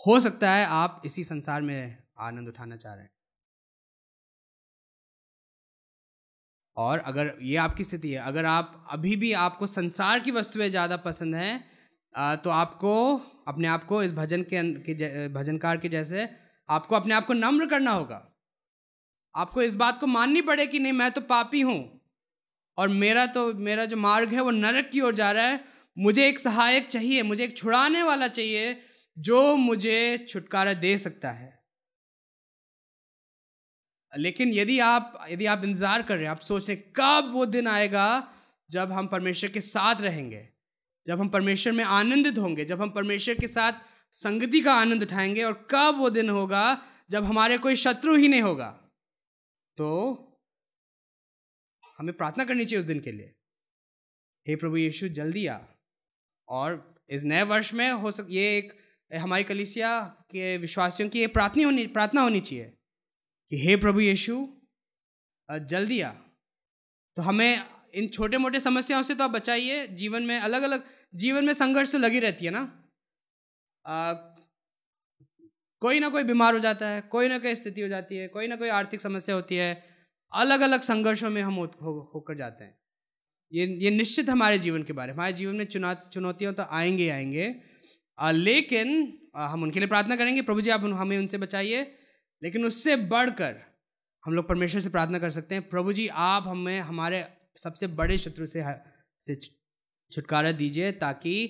[0.00, 3.10] हो सकता है आप इसी संसार में आनंद उठाना चाह रहे हैं।
[6.76, 10.96] और अगर ये आपकी स्थिति है, अगर आप अभी भी आपको संसार की वस्तुएँ ज़्यादा
[10.98, 12.92] पसंद हैं तो आपको,
[13.48, 16.28] अपने आप को इस भजन के भजनकार के जैसे
[16.68, 18.26] आपको अपने आप को नम्र करना होगा।
[19.34, 22.00] आपको इस बात को माननी पड़े कि नहीं, मैं तो पापी हूँ
[22.78, 25.60] और मेरा तो मेरा जो मार्ग है वो नरक की ओर जा रहा है।
[25.96, 28.76] मुझे एक सहायक चाहिए, मुझे एक छुड़ाने वाला चाहिए
[29.16, 31.59] जो मुझे छुटकारा दे सकता है।
[34.16, 37.66] लेकिन यदि आप यदि आप इंतज़ार कर रहे हैं, आप सोच रहे कब वो दिन
[37.66, 38.32] आएगा
[38.70, 40.48] जब हम परमेश्वर के साथ रहेंगे,
[41.06, 43.72] जब हम परमेश्वर में आनंदित होंगे, जब हम परमेश्वर के साथ
[44.12, 48.42] संगति का आनंद उठाएँगे और कब वो दिन होगा जब हमारे कोई शत्रु ही नहीं
[48.42, 48.70] होगा।
[49.76, 49.88] तो
[51.98, 53.34] हमें प्रार्थना करनी चाहिए उस दिन के लिए।
[54.48, 55.58] हे प्रभु यीशु, जल्दी आ।
[56.48, 58.80] और इस नए वर्ष में हो सक, ये एक,
[59.16, 62.72] हमारी कलिसिया के विश्वासियों की ये प्रार्थना होनी प्रार्थना होनी चाहिए।
[63.50, 64.48] कि हे प्रभु यीशु
[65.50, 66.10] जल्दी आ।
[67.16, 70.84] तो हमें इन छोटे मोटे समस्याओं से तो आप बचाइए जीवन में अलग अलग
[71.14, 72.90] जीवन में संघर्ष तो लगी रहती है ना?
[73.86, 74.12] आ,
[75.82, 78.46] कोई ना कोई बीमार हो जाता है कोई ना कोई स्थिति हो जाती है कोई
[78.46, 79.84] ना कोई आर्थिक समस्या होती है
[80.32, 82.78] अलग अलग संघर्षों में हम होकर हो, जाते हैं।
[83.52, 87.08] ये ये निश्चित हमारे जीवन के बारे में हमारे जीवन में चुना चुनौतियाँ तो आएँगे
[87.08, 87.54] आएँगे।
[88.18, 91.96] आ, लेकिन आ, हम उनके लिए प्रार्थना करेंगे प्रभु जी आप हमें उनसे बचाइए।
[92.42, 93.56] लेकिन उससे बढ़कर
[94.24, 97.26] हम लोग परमेश्वर से प्रार्थना कर सकते हैं, प्रभु जी, आप हमें, हमारे
[97.56, 98.64] सबसे बड़े शत्रु से
[99.20, 99.34] से
[100.12, 101.46] छुटकारा दीजिए ताकि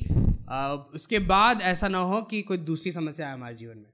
[0.95, 3.93] उसके बाद ऐसा ना हो कि कोई दूसरी समस्या आए हमारे जीवन में।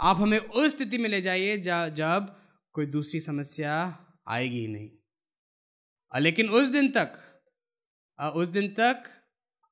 [0.00, 2.36] आप हमें उस स्थिति में ले जाइए जब
[2.72, 3.74] कोई दूसरी समस्या
[4.28, 4.90] आएगी ही नहीं।
[6.12, 7.16] लेकिन उस दिन तक
[8.36, 9.02] उस दिन तक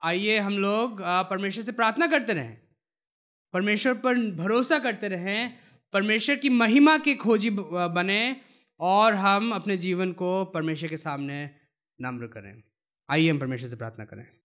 [0.03, 2.57] आइए हम लोग परमेश्वर से प्रार्थना करते रहें।
[3.53, 5.59] परमेश्वर पर भरोसा करते रहें
[5.93, 8.36] परमेश्वर की महिमा के खोजी बने
[8.80, 11.51] और हम अपने जीवन को परमेश्वर के सामने
[12.01, 12.62] नम्र करें।
[13.11, 14.38] आइए हम परमेश्वर से प्रार्थना करें।